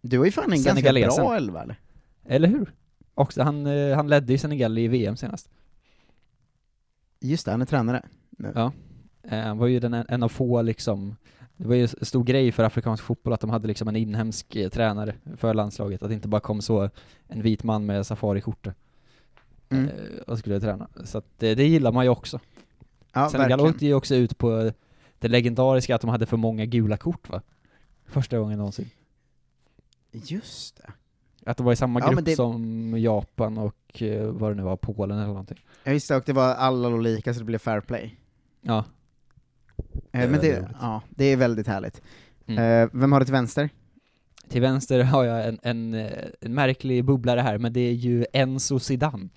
Du 0.00 0.18
har 0.18 0.24
ju 0.24 0.30
fan 0.30 0.52
en 0.52 0.62
ganska 0.62 0.92
bra 0.92 1.36
elva 1.36 1.62
eller? 1.62 1.76
Eller 2.24 2.48
hur? 2.48 2.74
Också, 3.14 3.42
han, 3.42 3.66
eh, 3.66 3.96
han 3.96 4.08
ledde 4.08 4.32
ju 4.32 4.38
Senegal 4.38 4.78
i 4.78 4.88
VM 4.88 5.16
senast. 5.16 5.50
Just 7.20 7.44
det, 7.44 7.50
han 7.50 7.62
är 7.62 7.66
tränare. 7.66 8.02
nu. 8.30 8.52
Ja. 8.54 8.72
Eh, 9.22 9.38
Han 9.40 9.58
var 9.58 9.66
ju 9.66 9.80
den, 9.80 9.94
en 9.94 10.22
av 10.22 10.28
få 10.28 10.62
liksom, 10.62 11.16
det 11.58 11.68
var 11.68 11.74
ju 11.74 11.82
en 11.82 11.88
stor 12.06 12.24
grej 12.24 12.52
för 12.52 12.64
afrikansk 12.64 13.04
fotboll 13.04 13.32
att 13.32 13.40
de 13.40 13.50
hade 13.50 13.68
liksom 13.68 13.88
en 13.88 13.96
inhemsk 13.96 14.56
eh, 14.56 14.68
tränare 14.68 15.14
för 15.36 15.54
landslaget, 15.54 16.02
att 16.02 16.08
det 16.08 16.14
inte 16.14 16.28
bara 16.28 16.40
kom 16.40 16.62
så 16.62 16.90
en 17.28 17.42
vit 17.42 17.62
man 17.64 17.86
med 17.86 18.06
safariskjorta 18.06 18.74
Mm. 19.70 19.88
eh, 19.88 20.18
och 20.26 20.38
skulle 20.38 20.60
träna. 20.60 20.88
Så 21.04 21.18
att 21.18 21.24
det, 21.38 21.54
det 21.54 21.64
gillar 21.66 21.92
man 21.92 22.04
ju 22.04 22.10
också. 22.10 22.40
Ja, 23.12 23.28
Senegal 23.30 23.60
åkte 23.60 23.86
ju 23.86 23.94
också 23.94 24.14
ut 24.14 24.38
på 24.38 24.72
det 25.18 25.28
legendariska 25.28 25.94
att 25.94 26.00
de 26.00 26.10
hade 26.10 26.26
för 26.26 26.36
många 26.36 26.64
gula 26.66 26.96
kort 26.96 27.28
va? 27.28 27.42
Första 28.06 28.38
gången 28.38 28.58
någonsin. 28.58 28.90
Just 30.12 30.76
det. 30.76 30.92
Att 31.50 31.56
de 31.56 31.66
var 31.66 31.72
i 31.72 31.76
samma 31.76 32.00
Ja, 32.00 32.10
grupp 32.10 32.24
det- 32.24 32.36
som 32.36 32.94
Japan 32.98 33.58
och 33.58 34.02
eh, 34.02 34.26
vad 34.30 34.50
det 34.50 34.54
nu 34.54 34.62
var, 34.62 34.76
Polen 34.76 35.18
eller 35.18 35.26
någonting. 35.28 35.60
Ja 35.84 35.92
just 35.92 36.08
det, 36.08 36.16
och 36.16 36.22
det 36.26 36.32
var 36.32 36.54
alla 36.54 36.88
låg 36.88 37.02
lika 37.02 37.34
så 37.34 37.38
det 37.40 37.44
blev 37.44 37.58
fair 37.58 37.80
play. 37.80 38.16
Ja. 38.60 38.84
Eh, 40.12 40.30
men 40.30 40.40
det, 40.40 40.68
ja, 40.80 41.02
det 41.10 41.24
är 41.24 41.36
väldigt 41.36 41.66
härligt. 41.66 42.02
Mm. 42.46 42.82
Eh, 42.82 42.88
vem 42.92 43.12
har 43.12 43.20
du 43.20 43.26
till 43.26 43.32
vänster? 43.32 43.70
Till 44.48 44.60
vänster 44.60 45.02
har 45.02 45.24
jag 45.24 45.48
en, 45.48 45.58
en, 45.62 45.94
eh, 45.94 46.24
en 46.40 46.54
märklig 46.54 47.04
bubblare 47.04 47.40
här, 47.40 47.58
men 47.58 47.72
det 47.72 47.80
är 47.80 47.92
ju 47.92 48.26
Enzo 48.32 48.78
Zidane. 48.78 49.28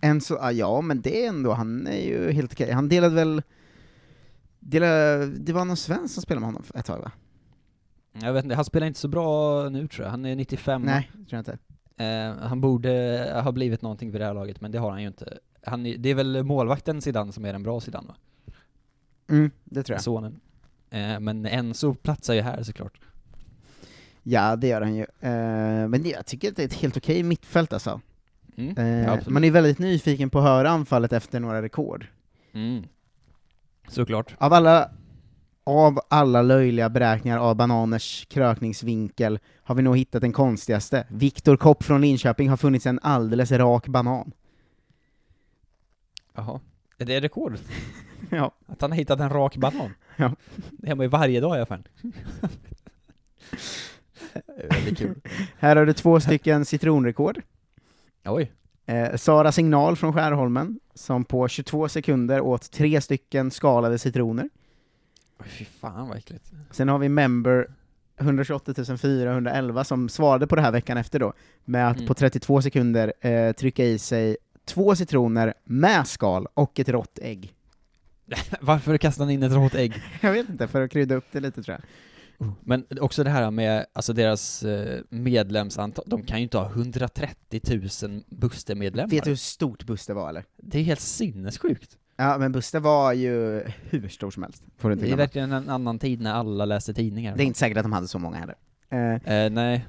En 0.00 0.20
så, 0.20 0.38
ah, 0.40 0.52
ja 0.52 0.80
men 0.80 1.00
det 1.00 1.24
är 1.24 1.28
ändå, 1.28 1.52
han 1.52 1.86
är 1.86 2.06
ju 2.06 2.30
helt 2.32 2.52
okej. 2.52 2.70
Han 2.70 2.88
delade 2.88 3.14
väl, 3.14 3.42
delade, 4.60 5.26
det 5.26 5.52
var 5.52 5.64
någon 5.64 5.76
svensk 5.76 6.14
som 6.14 6.22
spelade 6.22 6.40
med 6.40 6.46
honom 6.46 6.64
ett 6.74 6.86
tag 6.86 6.98
va? 6.98 7.12
Jag 8.12 8.32
vet 8.32 8.44
inte, 8.44 8.56
han 8.56 8.64
spelar 8.64 8.86
inte 8.86 9.00
så 9.00 9.08
bra 9.08 9.68
nu 9.68 9.88
tror 9.88 10.04
jag. 10.04 10.10
Han 10.10 10.24
är 10.24 10.36
95 10.36 10.82
Nej, 10.82 11.10
tror 11.12 11.26
jag 11.28 11.40
inte. 11.40 11.58
Eh, 12.04 12.48
han 12.48 12.60
borde 12.60 13.40
ha 13.44 13.52
blivit 13.52 13.82
någonting 13.82 14.10
vid 14.10 14.20
det 14.20 14.24
här 14.24 14.34
laget, 14.34 14.60
men 14.60 14.72
det 14.72 14.78
har 14.78 14.90
han 14.90 15.02
ju 15.02 15.08
inte. 15.08 15.38
Han, 15.62 15.82
det 15.82 16.08
är 16.08 16.14
väl 16.14 16.42
målvakten 16.42 17.02
Zidane 17.02 17.32
som 17.32 17.44
är 17.44 17.52
den 17.52 17.62
bra 17.62 17.80
Zidane 17.80 18.08
va? 18.08 18.14
Mm, 19.28 19.50
det 19.64 19.82
tror 19.82 19.94
jag. 19.94 20.02
Sonen. 20.02 20.40
Eh, 20.90 21.20
men 21.20 21.46
Enzo 21.46 21.94
platsar 21.94 22.34
ju 22.34 22.40
här 22.40 22.62
såklart. 22.62 23.00
Ja, 24.22 24.56
det 24.56 24.68
gör 24.68 24.80
han 24.80 24.94
ju. 24.94 25.02
Eh, 25.02 25.88
men 25.88 26.02
det, 26.02 26.08
jag 26.08 26.26
tycker 26.26 26.48
att 26.48 26.56
det 26.56 26.62
är 26.62 26.66
ett 26.66 26.74
helt 26.74 26.96
okej 26.96 27.22
mittfält 27.22 27.72
alltså. 27.72 28.00
Mm. 28.56 29.04
Eh, 29.06 29.18
man 29.26 29.44
är 29.44 29.50
väldigt 29.50 29.78
nyfiken 29.78 30.30
på 30.30 30.38
att 30.38 30.44
höra 30.44 30.70
anfallet 30.70 31.12
efter 31.12 31.40
några 31.40 31.62
rekord. 31.62 32.06
Mm. 32.52 32.84
Såklart. 33.88 34.34
Av 34.38 34.52
alla, 34.52 34.90
av 35.64 36.00
alla 36.08 36.42
löjliga 36.42 36.88
beräkningar 36.88 37.38
av 37.38 37.56
bananers 37.56 38.26
krökningsvinkel 38.30 39.38
har 39.62 39.74
vi 39.74 39.82
nog 39.82 39.96
hittat 39.98 40.20
den 40.20 40.32
konstigaste. 40.32 41.06
Viktor 41.08 41.56
Kopp 41.56 41.82
från 41.82 42.00
Linköping 42.00 42.48
har 42.48 42.56
funnits 42.56 42.86
en 42.86 43.00
alldeles 43.02 43.52
rak 43.52 43.88
banan. 43.88 44.32
Jaha. 46.34 46.60
Är 46.98 47.04
det 47.04 47.20
rekord? 47.20 47.58
Ja. 48.36 48.52
Att 48.66 48.80
han 48.80 48.90
har 48.90 48.98
hittat 48.98 49.20
en 49.20 49.30
rak 49.30 49.56
banan? 49.56 49.94
Ja. 50.16 50.32
Det 50.70 50.88
har 50.88 50.96
man 50.96 51.04
ju 51.04 51.08
varje 51.10 51.40
dag 51.40 51.54
i 51.54 51.58
alla 51.58 51.66
fall. 51.66 51.82
Det 52.02 52.12
är 54.64 54.68
Väldigt 54.74 54.98
kul. 54.98 55.20
Här 55.58 55.76
har 55.76 55.86
du 55.86 55.92
två 55.92 56.20
stycken 56.20 56.64
citronrekord. 56.64 57.42
Oj. 58.24 58.52
Eh, 58.86 59.16
Sara 59.16 59.52
Signal 59.52 59.96
från 59.96 60.12
Skärholmen, 60.12 60.80
som 60.94 61.24
på 61.24 61.48
22 61.48 61.88
sekunder 61.88 62.40
åt 62.40 62.70
tre 62.70 63.00
stycken 63.00 63.50
skalade 63.50 63.98
citroner. 63.98 64.48
Oj, 65.40 65.46
fy 65.48 65.64
fan 65.64 66.08
vad 66.08 66.18
äckligt. 66.18 66.52
Sen 66.70 66.88
har 66.88 66.98
vi 66.98 67.08
Member 67.08 67.66
128 68.20 68.96
411 68.98 69.84
som 69.84 70.08
svarade 70.08 70.46
på 70.46 70.56
det 70.56 70.62
här 70.62 70.72
veckan 70.72 70.96
efter 70.98 71.18
då, 71.18 71.32
med 71.64 71.88
att 71.90 71.96
Mm. 71.96 72.08
på 72.08 72.14
32 72.14 72.62
sekunder 72.62 73.12
eh, 73.20 73.52
trycka 73.52 73.84
i 73.84 73.98
sig 73.98 74.36
två 74.64 74.96
citroner 74.96 75.54
med 75.64 76.06
skal 76.06 76.46
och 76.54 76.80
ett 76.80 76.88
rått 76.88 77.18
ägg. 77.22 77.54
Varför 78.60 78.98
kastar 78.98 79.24
han 79.24 79.32
in 79.32 79.42
ett 79.42 79.52
rått 79.52 79.74
ägg? 79.74 79.92
Jag 80.20 80.32
vet 80.32 80.48
inte, 80.48 80.68
för 80.68 80.82
att 80.84 80.90
krydda 80.90 81.14
upp 81.14 81.24
det 81.32 81.40
lite 81.40 81.62
tror 81.62 81.74
jag. 81.80 81.84
Men 82.64 82.84
också 83.00 83.24
det 83.24 83.30
här 83.30 83.50
med, 83.50 83.86
alltså 83.92 84.12
deras 84.12 84.62
eh, 84.62 85.00
medlemsantal, 85.08 86.04
de 86.08 86.22
kan 86.22 86.38
ju 86.38 86.42
inte 86.42 86.58
ha 86.58 86.70
130 86.70 87.60
000 88.02 88.22
Buster-medlemmar. 88.28 89.10
Vet 89.10 89.24
du 89.24 89.30
hur 89.30 89.36
stort 89.36 89.84
Buster 89.84 90.14
var 90.14 90.28
eller? 90.28 90.44
Det 90.56 90.78
är 90.78 90.82
helt 90.82 91.00
sinnessjukt. 91.00 91.96
Ja, 92.16 92.38
men 92.38 92.52
Buster 92.52 92.80
var 92.80 93.12
ju 93.12 93.62
hur 93.90 94.08
stor 94.08 94.30
som 94.30 94.42
helst, 94.42 94.62
får 94.78 94.88
du 94.88 94.92
inte 94.92 95.04
Det 95.04 95.06
är 95.06 95.08
glömma. 95.08 95.22
verkligen 95.22 95.52
en 95.52 95.68
annan 95.68 95.98
tid 95.98 96.20
när 96.20 96.32
alla 96.32 96.64
läste 96.64 96.94
tidningar. 96.94 97.36
Det 97.36 97.42
är 97.42 97.46
inte 97.46 97.58
säkert 97.58 97.76
att 97.78 97.84
de 97.84 97.92
hade 97.92 98.08
så 98.08 98.18
många 98.18 98.36
heller. 98.36 98.54
Eh, 98.90 99.34
Eh, 99.34 99.50
nej. 99.50 99.86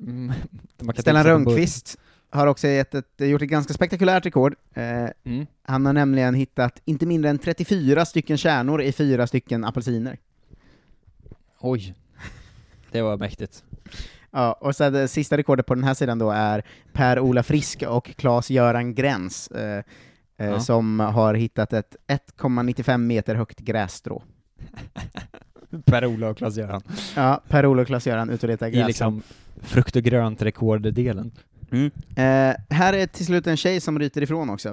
Mm, 0.00 0.32
Stellan 0.96 1.24
Rönnqvist 1.24 1.98
har 2.30 2.46
också 2.46 2.68
ett, 2.68 2.94
gjort 3.18 3.42
ett 3.42 3.48
ganska 3.48 3.72
spektakulärt 3.74 4.26
rekord. 4.26 4.54
Eh, 4.74 5.06
Mm. 5.24 5.46
han 5.62 5.86
har 5.86 5.92
nämligen 5.92 6.34
hittat 6.34 6.82
inte 6.84 7.06
mindre 7.06 7.30
än 7.30 7.38
34 7.38 8.04
stycken 8.04 8.38
kärnor 8.38 8.82
i 8.82 8.92
fyra 8.92 9.26
stycken 9.26 9.64
apelsiner. 9.64 10.18
Oj. 11.60 11.94
Det 12.90 13.02
var 13.02 13.16
mäktigt. 13.16 13.64
Ja, 14.30 14.52
och 14.52 14.76
så 14.76 14.90
det 14.90 15.08
sista 15.08 15.36
rekordet 15.36 15.66
på 15.66 15.74
den 15.74 15.84
här 15.84 15.94
sidan 15.94 16.18
då 16.18 16.30
är 16.30 16.62
Per-Ola 16.92 17.42
Frisk 17.42 17.82
och 17.88 18.10
Claes-Göran 18.16 18.94
Gräns, 18.94 19.48
eh, 19.48 19.78
eh, 20.36 20.46
Ja. 20.46 20.60
som 20.60 21.00
har 21.00 21.34
hittat 21.34 21.72
ett 21.72 21.96
1,95 22.06 23.06
meter 23.06 23.34
högt 23.34 23.58
grässtrå. 23.58 24.22
Per-Ola 25.84 26.28
och 26.28 26.36
Klas-Göran. 26.36 26.82
Ja, 27.16 27.42
Per-Ola 27.48 27.82
och 27.82 27.88
Claes-Göran 27.88 28.30
ut 28.30 28.42
och 28.42 28.48
letar 28.48 28.66
I 28.66 28.70
grässtrå. 28.70 28.86
liksom 28.86 29.22
frukt 29.62 29.96
och 29.96 30.02
grönt 30.02 30.42
rekorddelen. 30.42 31.32
Mm. 31.72 31.90
Eh, 32.16 32.56
här 32.76 32.92
är 32.92 33.06
till 33.06 33.26
slut 33.26 33.46
en 33.46 33.56
tjej 33.56 33.80
som 33.80 33.98
ryter 33.98 34.22
ifrån 34.22 34.50
också. 34.50 34.68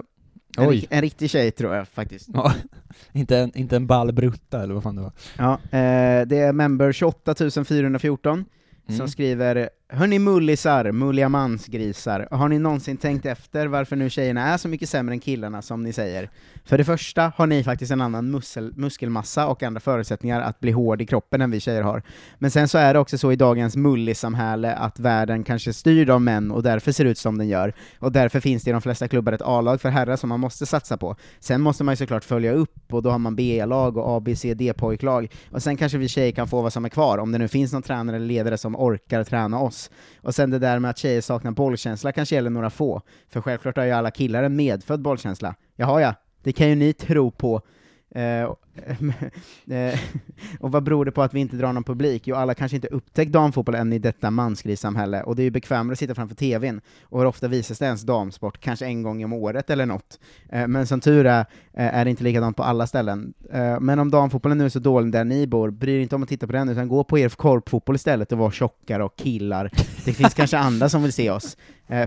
En, 0.58 0.68
Oj. 0.70 0.76
ri- 0.78 0.88
en 0.90 1.02
riktig 1.02 1.30
tjej 1.30 1.52
tror 1.52 1.76
jag 1.76 1.88
faktiskt. 1.88 2.30
Ja. 2.34 2.54
inte, 3.14 3.38
en, 3.38 3.58
inte 3.58 3.76
en 3.76 3.88
ball 3.88 4.14
brutta 4.14 4.64
eller 4.64 4.74
vad 4.74 4.84
fan 4.84 4.96
det 4.96 5.02
var. 5.02 5.12
Ja, 5.38 5.54
eh, 5.54 6.28
det 6.28 6.38
är 6.38 6.54
member 6.54 6.92
28 6.92 7.36
414 7.66 8.46
Mm. 8.90 8.98
som 8.98 9.08
skriver 9.08 9.70
Hörni 9.90 10.20
mullisar, 10.20 10.92
mulliga 10.92 11.30
mansgrisar, 11.30 12.28
har 12.32 12.50
ni 12.50 12.60
någonsin 12.60 12.98
tänkt 12.98 13.26
efter 13.26 13.68
varför 13.68 13.96
nu 13.96 14.10
tjejerna 14.10 14.48
är 14.48 14.58
så 14.58 14.68
mycket 14.68 14.90
sämre 14.90 15.14
än 15.14 15.20
killarna 15.20 15.62
som 15.62 15.84
ni 15.84 15.94
säger? 15.94 16.30
För 16.66 16.78
det 16.78 16.84
första 16.84 17.32
har 17.36 17.48
ni 17.48 17.64
faktiskt 17.64 17.92
en 17.92 18.02
annan 18.02 18.32
muskel, 18.32 18.74
muskelmassa 18.76 19.48
och 19.48 19.64
andra 19.64 19.80
förutsättningar 19.80 20.42
att 20.42 20.60
bli 20.60 20.72
hård 20.72 21.02
i 21.02 21.06
kroppen 21.06 21.42
än 21.42 21.52
vi 21.52 21.60
tjejer 21.60 21.82
har. 21.82 22.04
Men 22.38 22.52
sen 22.52 22.68
så 22.68 22.78
är 22.78 22.94
det 22.94 23.00
också 23.00 23.18
så 23.18 23.32
i 23.32 23.36
dagens 23.36 23.76
mullissamhälle 23.76 24.76
att 24.76 25.00
världen 25.00 25.44
kanske 25.44 25.74
styr 25.74 26.10
av 26.10 26.22
män 26.22 26.52
och 26.52 26.64
därför 26.64 26.92
ser 26.92 27.06
ut 27.06 27.18
som 27.18 27.38
den 27.38 27.48
gör. 27.48 27.74
Och 28.00 28.12
därför 28.12 28.40
finns 28.40 28.64
det 28.64 28.70
i 28.70 28.72
de 28.72 28.82
flesta 28.82 29.08
klubbar 29.08 29.32
ett 29.32 29.42
A-lag 29.42 29.82
för 29.82 29.90
herrar 29.90 30.16
som 30.16 30.30
man 30.30 30.40
måste 30.40 30.66
satsa 30.66 30.98
på. 30.98 31.16
Sen 31.40 31.62
måste 31.62 31.84
man 31.84 31.92
ju 31.92 31.98
såklart 31.98 32.24
följa 32.24 32.52
upp, 32.52 32.94
och 32.94 33.04
då 33.04 33.10
har 33.10 33.20
man 33.20 33.36
B-lag 33.36 33.98
och 33.98 34.18
A, 34.18 34.20
B, 34.20 34.36
C, 34.36 34.54
D-pojklag. 34.54 35.32
Och 35.52 35.64
sen 35.64 35.78
kanske 35.78 35.98
vi 35.98 36.08
tjejer 36.08 36.32
kan 36.32 36.48
få 36.48 36.62
vad 36.62 36.74
som 36.74 36.86
är 36.86 36.90
kvar, 36.90 37.18
om 37.18 37.32
det 37.32 37.38
nu 37.38 37.48
finns 37.48 37.74
någon 37.74 37.82
tränare 37.82 38.16
eller 38.16 38.26
ledare 38.26 38.58
som 38.58 38.76
orkar 38.76 39.24
träna 39.24 39.60
oss. 39.60 39.77
Och 40.22 40.36
sen 40.36 40.52
det 40.52 40.60
där 40.60 40.80
med 40.80 40.92
att 40.92 40.98
tjejer 40.98 41.22
saknar 41.22 41.52
bollkänsla 41.52 42.12
kanske 42.12 42.36
gäller 42.36 42.50
några 42.50 42.70
få. 42.70 43.02
För 43.30 43.42
självklart 43.42 43.78
har 43.78 43.84
ju 43.84 43.92
alla 43.92 44.12
killar 44.12 44.44
en 44.44 44.56
medfödd 44.56 45.02
bollkänsla. 45.02 45.56
Jaha 45.76 46.02
ja, 46.02 46.14
det 46.44 46.52
kan 46.54 46.70
ju 46.70 46.76
ni 46.76 46.94
tro 46.94 47.32
på. 47.32 47.62
Eh, 48.16 48.54
och- 48.78 49.74
eh, 49.74 50.00
och 50.60 50.72
vad 50.72 50.84
beror 50.84 51.06
det 51.06 51.12
på 51.12 51.22
att 51.22 51.34
vi 51.34 51.40
inte 51.40 51.56
drar 51.56 51.74
någon 51.74 51.84
publik? 51.84 52.28
Jo, 52.28 52.36
alla 52.36 52.54
kanske 52.54 52.76
inte 52.76 52.88
upptäckt 52.88 53.32
damfotboll 53.32 53.76
än 53.76 53.94
i 53.94 54.00
detta 54.00 54.32
mansgrissamhälle, 54.32 55.24
och 55.24 55.36
det 55.36 55.42
är 55.42 55.44
ju 55.44 55.52
bekvämare 55.52 55.94
att 55.94 56.00
sitta 56.00 56.16
framför 56.16 56.36
TVn, 56.36 56.82
och 57.04 57.20
hur 57.20 57.26
ofta 57.28 57.48
visas 57.48 57.80
det 57.80 57.86
ens 57.86 58.02
damsport? 58.02 58.60
Kanske 58.60 58.86
en 58.86 59.04
gång 59.04 59.24
om 59.26 59.34
året 59.34 59.70
eller 59.70 59.86
något. 59.86 60.20
Eh, 60.50 60.68
men 60.68 60.88
som 60.88 61.00
tur 61.00 61.26
är, 61.26 61.40
eh, 61.74 61.96
är 61.96 62.06
det 62.06 62.12
inte 62.12 62.24
likadant 62.24 62.58
på 62.58 62.64
alla 62.64 62.88
ställen. 62.88 63.34
Men 63.80 64.00
om 64.00 64.12
damfotbollen 64.12 64.58
nu 64.58 64.66
är 64.66 64.70
så 64.70 64.80
dålig 64.80 65.12
där 65.12 65.24
ni 65.26 65.48
bor, 65.48 65.70
bry 65.72 65.96
er 65.96 66.00
inte 66.00 66.16
om 66.16 66.24
att 66.24 66.30
titta 66.30 66.48
på 66.48 66.54
den, 66.54 66.70
utan 66.70 66.88
gå 66.88 67.04
på 67.04 67.20
er 67.20 67.30
korpfotboll 67.30 67.96
istället 67.96 68.32
och 68.32 68.38
var 68.38 68.52
tjockare 68.52 69.04
och 69.04 69.16
killar. 69.16 69.72
Det 70.06 70.14
finns 70.14 70.34
kanske 70.34 70.58
andra 70.58 70.90
som 70.90 71.04
vill 71.04 71.14
se 71.14 71.30
oss. 71.32 71.58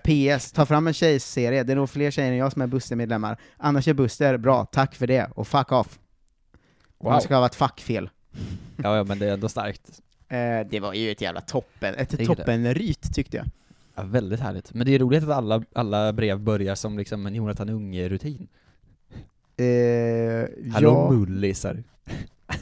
PS, 0.04 0.52
ta 0.52 0.66
fram 0.66 0.87
en 0.87 0.92
tjejserie, 0.92 1.62
det 1.62 1.72
är 1.72 1.76
nog 1.76 1.90
fler 1.90 2.11
tjejer 2.11 2.30
än 2.33 2.37
jag 2.38 2.52
som 2.52 2.62
är 2.62 2.66
Buster-medlemmar. 2.66 3.37
Annars 3.56 3.88
är 3.88 3.94
Buster 3.94 4.37
bra, 4.37 4.64
tack 4.64 4.94
för 4.94 5.06
det, 5.06 5.30
och 5.35 5.46
fuck 5.48 5.72
off. 5.72 5.98
Wow. 7.00 7.12
Man 7.12 7.20
ska 7.20 7.36
ha 7.36 7.46
ett 7.46 7.54
fuckfel. 7.54 8.10
Ja, 8.76 8.96
ja, 8.96 9.04
men 9.04 9.18
det 9.18 9.26
är 9.26 9.32
ändå 9.32 9.48
starkt. 9.48 10.00
Eh, 10.28 10.60
det 10.70 10.80
var 10.80 10.94
ju 10.94 11.10
ett 11.10 11.20
jävla 11.20 11.40
toppen, 11.40 11.94
ett 11.94 12.26
toppenryt 12.26 13.14
tyckte 13.14 13.36
jag. 13.36 13.46
Ja, 13.94 14.02
väldigt 14.02 14.40
härligt. 14.40 14.74
Men 14.74 14.86
det 14.86 14.94
är 14.94 14.98
roligt 14.98 15.22
att 15.24 15.30
alla, 15.30 15.62
alla 15.74 16.12
brev 16.12 16.40
börjar 16.40 16.74
som 16.74 16.98
liksom 16.98 17.26
en 17.26 17.34
Jonathan 17.34 17.68
Unge-rutin. 17.68 18.48
Eh, 19.56 20.72
Hallå 20.72 20.90
ja, 20.90 21.10
mullisar. 21.10 21.82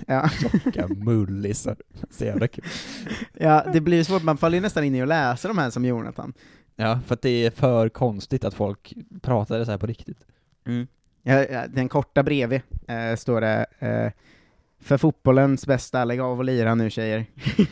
ja. 0.07 0.29
Tjocka 0.29 0.89
mullisar. 0.97 1.77
Så 2.11 2.25
jävla 2.25 2.49
kul. 2.49 2.65
ja, 3.33 3.65
det 3.73 3.81
blir 3.81 4.05
svårt, 4.05 4.23
man 4.23 4.39
faller 4.39 4.55
ju 4.57 4.61
nästan 4.61 4.85
in 4.85 4.95
i 4.95 5.03
att 5.03 5.09
läsa 5.09 5.49
de 5.49 5.59
här 5.59 5.71
som 5.71 5.85
Jonathan. 5.85 6.33
Ja, 6.77 7.01
för 7.07 7.15
att 7.15 7.23
det 7.23 7.47
är 7.47 7.51
för 7.51 7.89
konstigt 7.89 8.45
att 8.45 8.55
folk 8.55 8.95
pratar 9.23 9.65
så 9.65 9.71
här 9.71 9.79
på 9.79 9.87
riktigt. 9.87 10.25
Ja, 10.65 10.87
den 11.69 11.89
korta 11.89 12.23
bredvid 12.23 12.61
eh, 12.89 13.17
står 13.17 13.41
det 13.41 13.67
eh, 13.79 14.13
För 14.81 14.97
fotbollens 14.97 15.67
bästa, 15.67 16.05
lägg 16.05 16.21
av 16.21 16.39
och 16.39 16.45
lira 16.45 16.75
nu 16.75 16.91
tjejer. 16.91 17.27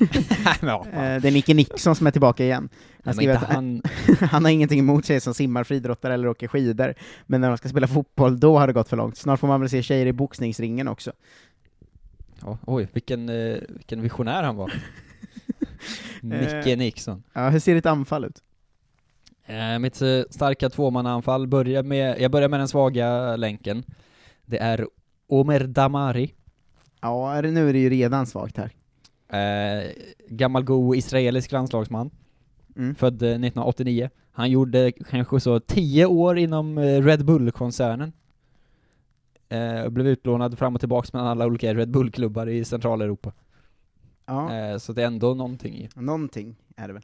ja. 0.63 0.87
Eh, 0.93 1.21
det 1.21 1.29
är 1.29 1.33
Nicke 1.33 1.55
Nixon 1.55 1.97
som 1.97 2.07
är 2.07 2.11
tillbaka 2.11 2.45
igen. 2.45 2.69
Nej, 3.03 3.15
Han, 3.15 3.21
inte 3.21 3.39
att, 3.39 3.55
han, 3.55 3.83
han 4.21 4.45
har 4.45 4.51
ingenting 4.53 4.79
emot 4.79 5.07
tjejer 5.07 5.21
som 5.21 5.35
simmar, 5.35 5.65
friidrottar 5.65 6.11
eller 6.11 6.29
åker 6.29 6.49
skidor, 6.49 6.95
men 7.27 7.41
när 7.41 7.49
de 7.49 7.59
ska 7.59 7.69
spela 7.69 7.87
fotboll, 7.89 8.41
då 8.41 8.59
har 8.59 8.67
det 8.67 8.73
gått 8.73 8.89
för 8.89 8.97
långt. 8.97 9.17
Snart 9.17 9.41
får 9.41 9.49
man 9.49 9.61
väl 9.61 9.71
se 9.71 9.83
tjejer 9.83 10.07
i 10.07 10.13
boxningsringen 10.13 10.89
också. 10.89 11.13
ja, 12.43 12.59
oj, 12.67 12.89
vilken, 12.93 13.29
eh, 13.29 13.59
vilken 13.69 14.03
visionär 14.03 14.43
han 14.43 14.57
var. 14.57 14.73
Nicke 16.21 16.77
Nixon. 16.77 17.23
Ja, 17.33 17.49
hur 17.49 17.59
ser 17.59 17.75
ditt 17.75 17.87
anfall 17.87 18.25
ut? 18.25 18.43
Eh, 19.47 19.79
mitt 19.79 20.03
eh, 20.03 20.23
starka 20.31 20.69
tvåmannaanfall 20.71 21.47
börjar 21.47 21.83
med, 21.83 22.21
jag 22.21 22.31
börjar 22.31 22.49
med 22.49 22.61
den 22.61 22.69
svaga 22.69 23.37
länken. 23.37 23.85
Det 24.47 24.59
är 24.59 24.89
Omer 25.29 25.61
Damari, 25.67 26.35
Ja, 27.01 27.41
nu 27.41 27.69
är 27.69 27.73
det 27.73 27.79
ju 27.79 27.91
redan 27.91 28.27
svagt 28.27 28.57
här. 28.57 28.71
eh, 29.29 29.91
gammal 30.29 30.65
god 30.65 30.97
israelisk 30.97 31.53
landslagsman, 31.53 32.11
Mm. 32.77 32.95
född 32.95 33.23
eh, 33.23 33.29
1989. 33.29 34.11
Han 34.33 34.51
gjorde 34.51 34.93
kanske 34.93 35.41
så 35.41 35.61
10 35.61 36.07
år 36.07 36.39
inom 36.39 36.79
eh, 36.79 37.03
Red 37.03 37.25
Bull-koncernen. 37.25 38.13
Eh, 39.49 39.89
blev 39.89 40.07
utlånad 40.07 40.59
fram 40.59 40.75
och 40.75 40.81
tillbaks 40.81 41.13
mellan 41.13 41.29
alla 41.29 41.47
olika 41.47 41.75
Red 41.75 41.91
Bull-klubbar 41.91 42.49
i 42.49 42.65
Centraleuropa. 42.65 43.33
Ja, 44.27 44.55
Eh, 44.55 44.79
så 44.79 44.93
det 44.93 45.03
är 45.03 45.07
ändå 45.07 45.35
någonting 45.35 45.75
i. 45.75 45.89
någonting 45.95 46.57
är 46.77 46.87
det 46.89 46.95
väl. 46.95 47.03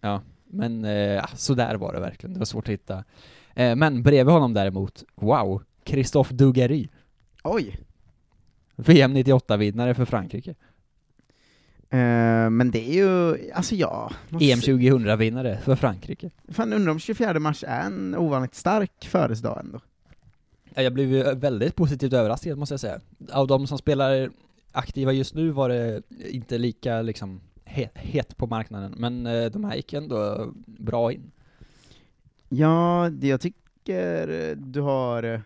Ja, 0.00 0.20
men 0.48 0.84
eh, 0.84 1.24
så 1.34 1.54
där 1.54 1.74
var 1.74 1.92
det 1.92 2.00
verkligen. 2.00 2.32
Det 2.32 2.38
var 2.38 2.44
svårt 2.46 2.64
att 2.68 2.72
hitta. 2.72 3.04
Eh, 3.54 3.76
men 3.76 4.02
bredvid 4.02 4.32
honom 4.32 4.54
däremot, 4.54 5.04
wow, 5.14 5.62
Christophe 5.84 6.34
Dugarry. 6.34 6.88
Oj! 7.44 7.78
VM 8.76 9.16
98-vinnare 9.16 9.94
för 9.94 10.04
Frankrike. 10.04 10.54
Eh, 11.90 12.50
men 12.50 12.70
det 12.70 12.88
är 12.90 12.94
ju, 12.94 13.36
alltså 13.52 13.74
ja... 13.74 14.10
måste- 14.28 14.50
EM 14.52 14.58
2000-vinnare 14.58 15.58
för 15.60 15.76
Frankrike. 15.76 16.30
Fan, 16.48 16.72
undrar 16.72 16.92
om 16.92 16.98
24 16.98 17.40
mars 17.40 17.64
är 17.68 17.80
en 17.86 18.14
ovanligt 18.16 18.54
stark 18.54 19.06
födelsedag 19.08 19.60
ändå. 19.60 19.80
Ja, 20.74 20.82
Jag 20.82 20.92
blev 20.92 21.12
ju 21.12 21.34
väldigt 21.34 21.76
positivt 21.76 22.12
överraskad 22.12 22.58
måste 22.58 22.72
jag 22.72 22.80
säga. 22.80 23.00
Av 23.32 23.46
de 23.46 23.66
som 23.66 23.78
spelar 23.78 24.30
aktiva 24.72 25.12
just 25.12 25.34
nu 25.34 25.50
var 25.50 25.68
det 25.68 26.02
inte 26.30 26.58
lika 26.58 27.02
liksom 27.02 27.40
het, 27.76 27.92
het 27.94 28.36
på 28.36 28.46
marknaden, 28.46 28.94
men 28.96 29.26
eh, 29.26 29.50
de 29.52 29.64
här 29.64 29.76
gick 29.76 29.92
ändå 29.92 30.52
bra 30.66 31.12
in. 31.12 31.30
Ja, 32.48 33.08
det 33.12 33.26
jag 33.28 33.40
tycker 33.40 34.28
eh, 34.50 34.56
du 34.56 34.80
har... 34.80 35.22
eh, 35.22 35.40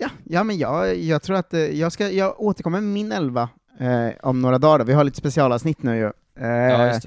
Ja, 0.00 0.08
ja 0.24 0.44
men 0.44 0.58
jag, 0.58 0.96
jag 0.96 1.22
tror 1.22 1.36
att 1.36 1.52
jag 1.72 1.92
ska, 1.92 2.10
jag 2.10 2.40
återkommer 2.40 2.80
med 2.80 2.92
min 2.92 3.12
elva 3.12 3.48
eh, 3.78 4.08
om 4.22 4.40
några 4.42 4.58
dagar. 4.58 4.84
Vi 4.84 4.92
har 4.92 5.04
lite 5.04 5.16
specialavsnitt 5.16 5.82
nu 5.82 5.96
ju. 5.96 6.10
Eh, 6.44 6.48
Ja. 6.48 7.00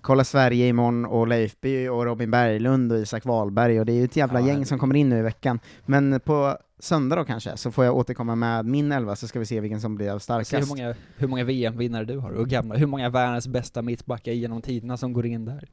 Kolla 0.00 0.24
Sverige 0.24 0.66
imorgon, 0.68 1.04
och 1.04 1.28
Leifby, 1.28 1.88
och 1.88 2.04
Robin 2.04 2.30
Berglund, 2.30 2.92
och 2.92 2.98
Isak 2.98 3.24
Wahlberg, 3.24 3.80
och 3.80 3.86
det 3.86 3.92
är 3.92 3.96
ju 3.96 4.04
ett 4.04 4.16
jävla 4.16 4.40
Ja, 4.40 4.46
gäng 4.46 4.66
som 4.66 4.78
kommer 4.78 4.94
in 4.96 5.08
nu 5.08 5.18
i 5.18 5.22
veckan. 5.22 5.60
Men 5.86 6.20
på 6.20 6.56
söndag 6.78 7.16
då 7.16 7.24
kanske, 7.24 7.56
så 7.56 7.70
får 7.72 7.84
jag 7.84 7.96
återkomma 7.96 8.34
med 8.34 8.66
min 8.66 8.92
elva, 8.92 9.16
så 9.16 9.28
ska 9.28 9.38
vi 9.38 9.46
se 9.46 9.60
vilken 9.60 9.80
som 9.80 9.94
blir 9.94 10.10
av 10.10 10.18
starkast. 10.18 10.52
hur 10.62 10.68
många, 10.68 10.94
hur 11.16 11.28
många 11.28 11.44
VM-vinnare 11.44 12.04
du 12.04 12.18
har, 12.18 12.30
och 12.30 12.48
gamla, 12.48 12.76
hur 12.76 12.86
många 12.86 13.08
världens 13.10 13.48
bästa 13.48 13.82
mittbackar 13.82 14.32
genom 14.32 14.62
tiderna 14.62 14.96
som 14.96 15.12
går 15.12 15.26
in 15.26 15.44
där. 15.44 15.68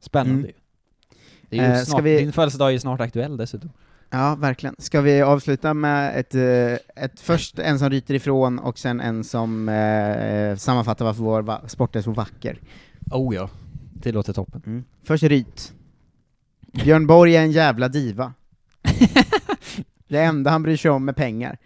Spännande 0.00 0.32
Mm. 0.38 0.46
ju. 0.46 0.52
Det 1.50 1.58
är 1.58 1.68
ju 1.68 1.74
Eh, 1.78 1.82
snart, 1.84 2.02
vi- 2.02 2.18
Din 2.18 2.32
födelsedag 2.32 2.68
är 2.68 2.72
ju 2.72 2.78
snart 2.78 3.00
aktuell 3.00 3.36
dessutom. 3.36 3.70
Ja, 4.10 4.34
verkligen. 4.38 4.74
Ska 4.78 5.00
vi 5.00 5.22
avsluta 5.22 5.74
med 5.74 6.20
ett, 6.20 6.34
eh, 6.34 7.04
ett 7.04 7.20
först 7.20 7.58
en 7.58 7.78
som 7.78 7.90
ryter 7.90 8.14
ifrån, 8.14 8.58
och 8.58 8.78
sen 8.78 9.00
en 9.00 9.24
som 9.24 9.68
eh, 9.68 10.56
sammanfattar 10.56 11.04
varför 11.04 11.22
vår 11.22 11.42
va- 11.42 11.62
sport 11.68 11.96
är 11.96 12.02
så 12.02 12.10
vacker. 12.12 12.60
Oh 13.10 13.34
ja, 13.34 13.50
det 13.94 14.12
låter 14.12 14.32
toppen. 14.32 14.84
Först 15.04 15.22
ryt. 15.24 15.72
Björn 16.84 17.06
Borg 17.06 17.36
är 17.36 17.42
en 17.42 17.52
jävla 17.52 17.88
diva. 17.88 18.32
Det 20.08 20.18
enda 20.18 20.50
han 20.50 20.62
bryr 20.62 20.76
sig 20.76 20.90
om 20.90 21.08
är 21.08 21.12
pengar. 21.12 21.58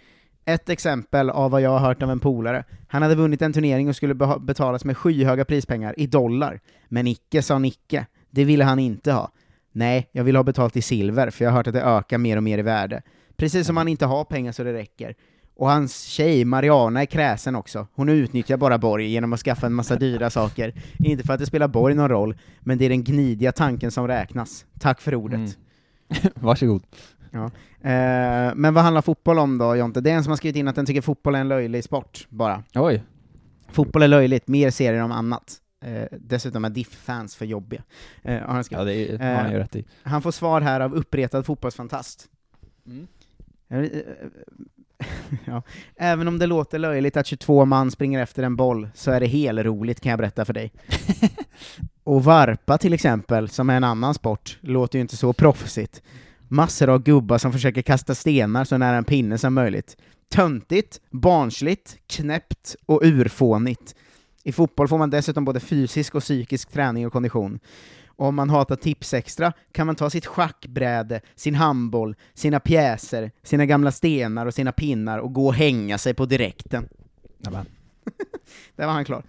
Ett 0.44 0.68
exempel 0.68 1.30
av 1.30 1.50
vad 1.50 1.60
jag 1.60 1.70
har 1.70 1.78
hört 1.78 2.02
av 2.02 2.10
en 2.10 2.20
polare. 2.20 2.64
Han 2.88 3.02
hade 3.02 3.14
vunnit 3.14 3.42
en 3.42 3.52
turnering 3.52 3.88
och 3.88 3.96
skulle 3.96 4.14
betalas 4.40 4.84
med 4.84 4.96
skyhöga 4.96 5.44
prispengar 5.44 5.94
i 6.00 6.06
dollar. 6.06 6.60
Men 6.88 7.06
icke, 7.06 7.42
sa 7.42 7.58
Nicke. 7.58 8.06
Det 8.30 8.44
ville 8.44 8.64
han 8.64 8.78
inte 8.78 9.12
ha. 9.12 9.32
Nej, 9.72 10.08
jag 10.12 10.24
vill 10.24 10.36
ha 10.36 10.42
betalt 10.42 10.76
i 10.76 10.82
silver, 10.82 11.30
för 11.30 11.44
jag 11.44 11.50
har 11.50 11.56
hört 11.56 11.66
att 11.66 11.74
det 11.74 11.82
ökar 11.82 12.18
mer 12.18 12.36
och 12.36 12.42
mer 12.42 12.58
i 12.58 12.62
värde. 12.62 13.02
Precis 13.36 13.66
som 13.66 13.76
han 13.76 13.88
inte 13.88 14.06
har 14.06 14.24
pengar 14.24 14.52
så 14.52 14.64
det 14.64 14.72
räcker. 14.72 15.14
Och 15.56 15.70
hans 15.70 16.02
tjej, 16.02 16.44
Mariana, 16.44 17.02
är 17.02 17.06
kräsen 17.06 17.56
också. 17.56 17.86
Hon 17.94 18.08
utnyttjar 18.08 18.56
bara 18.56 18.78
Borg 18.78 19.06
genom 19.06 19.32
att 19.32 19.40
skaffa 19.40 19.66
en 19.66 19.74
massa 19.74 19.96
dyra 19.96 20.30
saker. 20.30 20.74
Inte 20.98 21.24
för 21.24 21.32
att 21.32 21.40
det 21.40 21.46
spelar 21.46 21.68
Borg 21.68 21.94
någon 21.94 22.08
roll, 22.08 22.36
men 22.60 22.78
det 22.78 22.84
är 22.84 22.88
den 22.88 23.04
gnidiga 23.04 23.52
tanken 23.52 23.90
som 23.90 24.08
räknas. 24.08 24.66
Tack 24.80 25.00
för 25.00 25.14
ordet. 25.14 25.38
Mm. 25.38 25.50
Varsågod. 26.34 26.82
Eh, 27.34 28.54
men 28.54 28.74
vad 28.74 28.84
handlar 28.84 29.02
fotboll 29.02 29.38
om 29.38 29.58
då, 29.58 29.76
Jonte? 29.76 30.00
Det 30.00 30.10
är 30.10 30.14
en 30.14 30.24
som 30.24 30.30
har 30.30 30.36
skrivit 30.36 30.56
in 30.56 30.68
att 30.68 30.76
den 30.76 30.86
tycker 30.86 31.00
fotboll 31.00 31.34
är 31.34 31.38
en 31.38 31.48
löjlig 31.48 31.84
sport, 31.84 32.26
bara. 32.28 32.62
Oj. 32.74 33.02
Fotboll 33.68 34.02
är 34.02 34.08
löjligt, 34.08 34.48
mer 34.48 34.70
serier 34.70 35.02
om 35.02 35.12
annat. 35.12 35.58
Eh, 35.84 36.04
dessutom 36.10 36.64
är 36.64 36.70
Diff-fans 36.70 37.36
för 37.36 37.44
jobbiga. 37.44 37.82
Eh, 38.22 38.40
har 38.40 38.54
han, 38.54 38.64
skrivit. 38.64 38.78
Ja, 38.80 38.84
det 38.84 39.24
är, 39.24 39.34
har 39.34 39.42
han 39.42 39.52
ju 39.52 39.58
rätt 39.58 39.76
i. 39.76 39.84
han 40.02 40.22
får 40.22 40.30
svar 40.30 40.60
här 40.60 40.80
av 40.80 40.94
uppretad 40.94 41.46
fotbollsfantast. 41.46 42.28
Mm. 42.86 43.06
Eh, 43.68 43.90
ja. 45.44 45.62
Även 45.96 46.28
om 46.28 46.38
det 46.38 46.46
låter 46.46 46.78
löjligt 46.78 47.16
att 47.16 47.26
22 47.26 47.64
man 47.64 47.90
springer 47.90 48.22
efter 48.22 48.42
en 48.42 48.56
boll, 48.56 48.88
så 48.94 49.10
är 49.10 49.20
det 49.20 49.26
helt 49.26 49.60
roligt 49.60 50.00
kan 50.00 50.10
jag 50.10 50.18
berätta 50.18 50.44
för 50.44 50.52
dig. 50.52 50.72
Och 52.04 52.24
varpa 52.24 52.78
till 52.78 52.92
exempel, 52.92 53.48
som 53.48 53.70
är 53.70 53.76
en 53.76 53.84
annan 53.84 54.14
sport, 54.14 54.58
låter 54.60 54.98
ju 54.98 55.00
inte 55.00 55.16
så 55.16 55.32
proffsigt. 55.32 56.02
Massor 56.52 56.88
av 56.88 57.02
gubbar 57.02 57.38
som 57.38 57.52
försöker 57.52 57.82
kasta 57.82 58.14
stenar 58.14 58.64
så 58.64 58.78
nära 58.78 58.96
en 58.96 59.04
pinne 59.04 59.38
som 59.38 59.54
möjligt. 59.54 59.96
Töntigt, 60.28 61.00
barnsligt, 61.10 61.96
knäppt 62.06 62.76
och 62.86 63.00
urfånigt. 63.02 63.94
I 64.42 64.52
fotboll 64.52 64.88
får 64.88 64.98
man 64.98 65.10
dessutom 65.10 65.44
både 65.44 65.60
fysisk 65.60 66.14
och 66.14 66.22
psykisk 66.22 66.72
träning 66.72 67.06
och 67.06 67.12
kondition. 67.12 67.58
Och 68.06 68.26
om 68.26 68.34
man 68.34 68.50
hatar 68.50 68.76
tips 68.76 69.14
extra 69.14 69.52
kan 69.72 69.86
man 69.86 69.96
ta 69.96 70.10
sitt 70.10 70.26
schackbräde, 70.26 71.20
sin 71.34 71.54
handboll, 71.54 72.16
sina 72.34 72.60
pjäser, 72.60 73.30
sina 73.42 73.66
gamla 73.66 73.92
stenar 73.92 74.46
och 74.46 74.54
sina 74.54 74.72
pinnar 74.72 75.18
och 75.18 75.32
gå 75.32 75.46
och 75.46 75.54
hänga 75.54 75.98
sig 75.98 76.14
på 76.14 76.26
direkten. 76.26 76.88
Där 78.76 78.86
var 78.86 78.92
han 78.92 79.04
klar. 79.04 79.22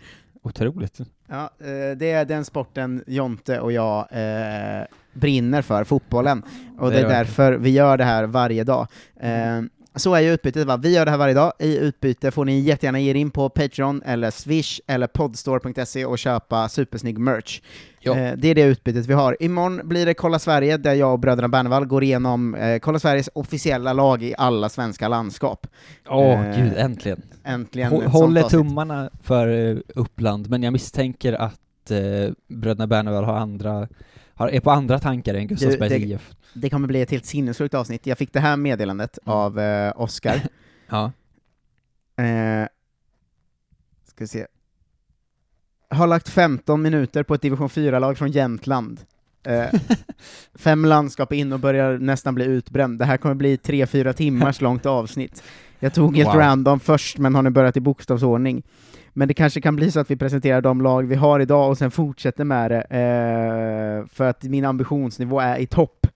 Otroligt. 0.43 0.99
Ja, 1.27 1.49
eh, 1.60 1.97
det 1.97 2.12
är 2.12 2.25
den 2.25 2.45
sporten 2.45 3.03
Jonte 3.08 3.60
och 3.60 3.71
jag 3.71 4.08
eh, 4.12 4.86
brinner 5.13 5.62
för, 5.62 5.84
fotbollen. 5.84 6.43
Och 6.77 6.91
Det 6.91 6.95
det 6.95 7.01
är 7.01 7.10
därför 7.10 7.53
vi 7.53 7.69
gör 7.69 7.97
det 7.97 8.03
här 8.03 8.23
varje 8.23 8.63
dag. 8.63 8.88
Eh, 9.19 9.62
så 9.95 10.15
är 10.15 10.21
ju 10.21 10.34
utbytet 10.34 10.67
va, 10.67 10.77
vi 10.77 10.93
gör 10.93 11.06
det 11.06 11.12
här 11.12 11.17
varje 11.17 11.34
dag. 11.34 11.53
I 11.60 11.77
utbyte 11.77 12.32
får 12.32 12.45
ni 12.45 12.60
jättegärna 12.60 12.99
ge 12.99 13.12
er 13.12 13.15
in 13.15 13.32
på 13.32 13.49
Patreon, 13.49 14.01
eller 14.06 14.32
Swish, 14.32 14.79
eller 14.88 15.08
podstore.se 15.08 16.06
och 16.06 16.17
köpa 16.19 16.69
supersnygg 16.69 17.17
merch. 17.17 17.62
Ja. 17.99 18.17
Eh, 18.17 18.34
det 18.38 18.47
är 18.47 18.56
det 18.56 18.63
utbytet 18.63 19.06
vi 19.06 19.13
har. 19.13 19.38
Imorgon 19.39 19.82
blir 19.84 20.06
det 20.06 20.13
Kolla 20.13 20.39
Sverige, 20.39 20.77
där 20.77 20.93
jag 20.93 21.13
och 21.13 21.19
bröderna 21.19 21.47
Bernevall 21.47 21.86
går 21.86 22.03
igenom 22.03 22.56
eh, 22.56 22.79
Kolla 22.79 22.99
Sveriges 22.99 23.29
officiella 23.34 23.93
lag 23.93 24.23
i 24.23 24.36
alla 24.38 24.69
svenska 24.69 25.08
landskap. 25.08 25.67
Åh, 26.10 26.34
Eh, 26.34 26.58
gud, 26.58 26.73
äntligen. 26.77 27.21
Äntligen 27.43 27.91
Håller 27.91 28.41
tummarna 28.43 29.10
för 29.23 29.47
eh, 29.47 29.77
Uppland, 29.95 30.49
men 30.49 30.63
jag 30.63 30.73
misstänker 30.73 31.34
att 31.34 31.91
eh, 31.91 32.34
bröderna 32.47 32.88
Bernevall 32.88 33.23
har 33.23 33.36
andra, 33.36 33.88
har, 34.43 34.49
är 34.49 34.60
på 34.60 34.71
andra 34.71 34.99
tankar 34.99 35.34
än 35.34 35.47
Gustavsbergs 35.47 35.89
det- 35.89 35.99
IF. 35.99 36.32
Det 36.53 36.69
kommer 36.69 36.88
bli 36.88 37.01
ett 37.01 37.12
helt 37.12 37.25
sinnessjukt 37.25 37.73
avsnitt. 37.73 38.08
Jag 38.08 38.17
fick 38.17 38.34
det 38.34 38.39
här 38.39 38.58
meddelandet 38.58 39.19
Mm. 39.25 39.38
av 39.38 39.60
eh, 39.60 39.93
Oskar. 40.01 40.41
Ja. 40.89 41.12
Eh, 42.23 42.67
ska 44.08 44.23
vi 44.23 44.27
se. 44.27 44.45
Har 45.89 46.08
lagt 46.08 46.29
15 46.29 46.82
minuter 46.82 47.23
på 47.23 47.34
ett 47.36 47.41
division 47.41 47.69
4-lag 47.69 48.17
från 48.17 48.32
Jämtland. 48.32 48.99
Eh, 49.43 49.65
fem 50.56 50.86
landskap 50.86 51.34
in 51.34 51.53
och 51.53 51.60
börjar 51.60 51.97
nästan 51.97 52.36
bli 52.36 52.45
utbränd. 52.45 52.99
Det 52.99 53.06
här 53.06 53.17
kommer 53.17 53.36
bli 53.36 53.56
3-4 53.58 54.13
timmars 54.13 54.62
långt 54.62 54.86
avsnitt. 54.86 55.43
Jag 55.84 55.93
tog 55.93 56.17
ett 56.19 56.28
Wow. 56.28 56.36
random 56.36 56.80
först, 56.80 57.17
men 57.17 57.36
har 57.36 57.41
nu 57.41 57.50
börjat 57.50 57.78
i 57.78 57.82
bokstavsordning. 57.82 58.63
Men 59.13 59.28
det 59.28 59.34
kanske 59.34 59.62
kan 59.62 59.76
bli 59.76 59.91
så 59.91 60.00
att 60.00 60.12
vi 60.12 60.15
presenterar 60.15 60.62
de 60.62 60.82
lag 60.82 61.04
vi 61.08 61.15
har 61.15 61.39
idag 61.39 61.69
och 61.69 61.78
sen 61.78 61.91
fortsätter 61.91 62.43
med 62.43 62.72
det, 62.72 62.82
eh, 62.82 64.08
för 64.15 64.30
att 64.30 64.43
min 64.43 64.65
ambitionsnivå 64.65 65.39
är 65.39 65.58
i 65.60 65.65
topp. 65.65 66.08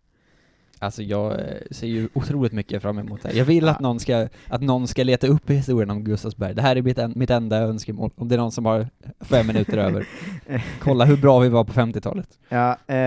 Alltså 0.79 1.03
jag 1.03 1.31
eh, 1.31 1.39
ser 1.71 1.87
ju 1.87 2.09
otroligt 2.13 2.53
mycket 2.53 2.81
fram 2.81 2.97
emot 2.99 3.21
det 3.23 3.29
här. 3.29 3.35
Jag 3.35 3.45
vill 3.45 3.67
att 3.69 3.79
någon 3.79 3.99
ska, 3.99 4.27
att 4.47 4.61
någon 4.61 4.87
ska 4.87 5.03
leta 5.03 5.27
upp 5.27 5.49
historien 5.49 5.89
om 5.89 6.03
Gustavsberg. 6.03 6.53
Det 6.55 6.61
här 6.61 6.75
är 6.75 6.81
mitt, 6.81 6.97
en, 6.97 7.13
mitt 7.15 7.29
enda 7.29 7.57
önskemål, 7.57 8.11
om 8.15 8.27
det 8.27 8.35
är 8.35 8.39
någon 8.39 8.51
som 8.51 8.65
har 8.65 8.87
fem 9.19 9.47
minuter 9.47 9.77
över. 9.77 10.07
Kolla 10.79 11.05
hur 11.05 11.17
bra 11.17 11.39
vi 11.39 11.49
var 11.49 11.63
på 11.63 11.73
50-talet. 11.73 12.29
Ja, 12.49 12.77
eh, 12.87 12.97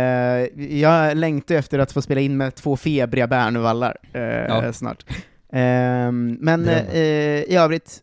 jag 0.80 1.16
längtar 1.16 1.54
efter 1.54 1.78
att 1.78 1.92
få 1.92 2.02
spela 2.02 2.20
in 2.20 2.36
med 2.36 2.54
två 2.54 2.76
febriga 2.76 3.26
Bernevallar 3.26 3.96
eh, 4.12 4.22
Ja. 4.22 4.72
snart. 4.72 5.04
Ehm, 5.52 6.36
men 6.40 6.68
eh, 6.68 6.98
i 7.42 7.56
övrigt, 7.56 7.98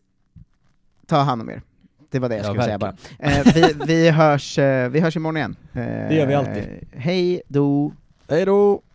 ta 1.06 1.16
hand 1.16 1.42
om 1.42 1.50
er. 1.50 1.62
Det 2.10 2.18
var 2.18 2.28
det 2.28 2.34
jag 2.36 2.44
Ja, 2.44 2.48
skulle 2.48 2.62
säga 2.64 2.78
bara. 2.78 2.94
verkligen. 3.18 3.64
Eh, 3.66 3.74
vi, 3.78 3.84
vi, 3.86 4.10
hörs, 4.10 4.58
eh, 4.58 4.88
vi 4.88 5.00
hörs 5.00 5.16
imorgon 5.16 5.36
igen. 5.36 5.56
Eh, 5.72 5.80
Det 6.08 6.14
gör 6.14 6.26
vi 6.26 6.34
alltid. 6.34 6.64
Hej 6.92 7.42
då! 7.48 7.92
Hej 8.28 8.44
då! 8.44 8.80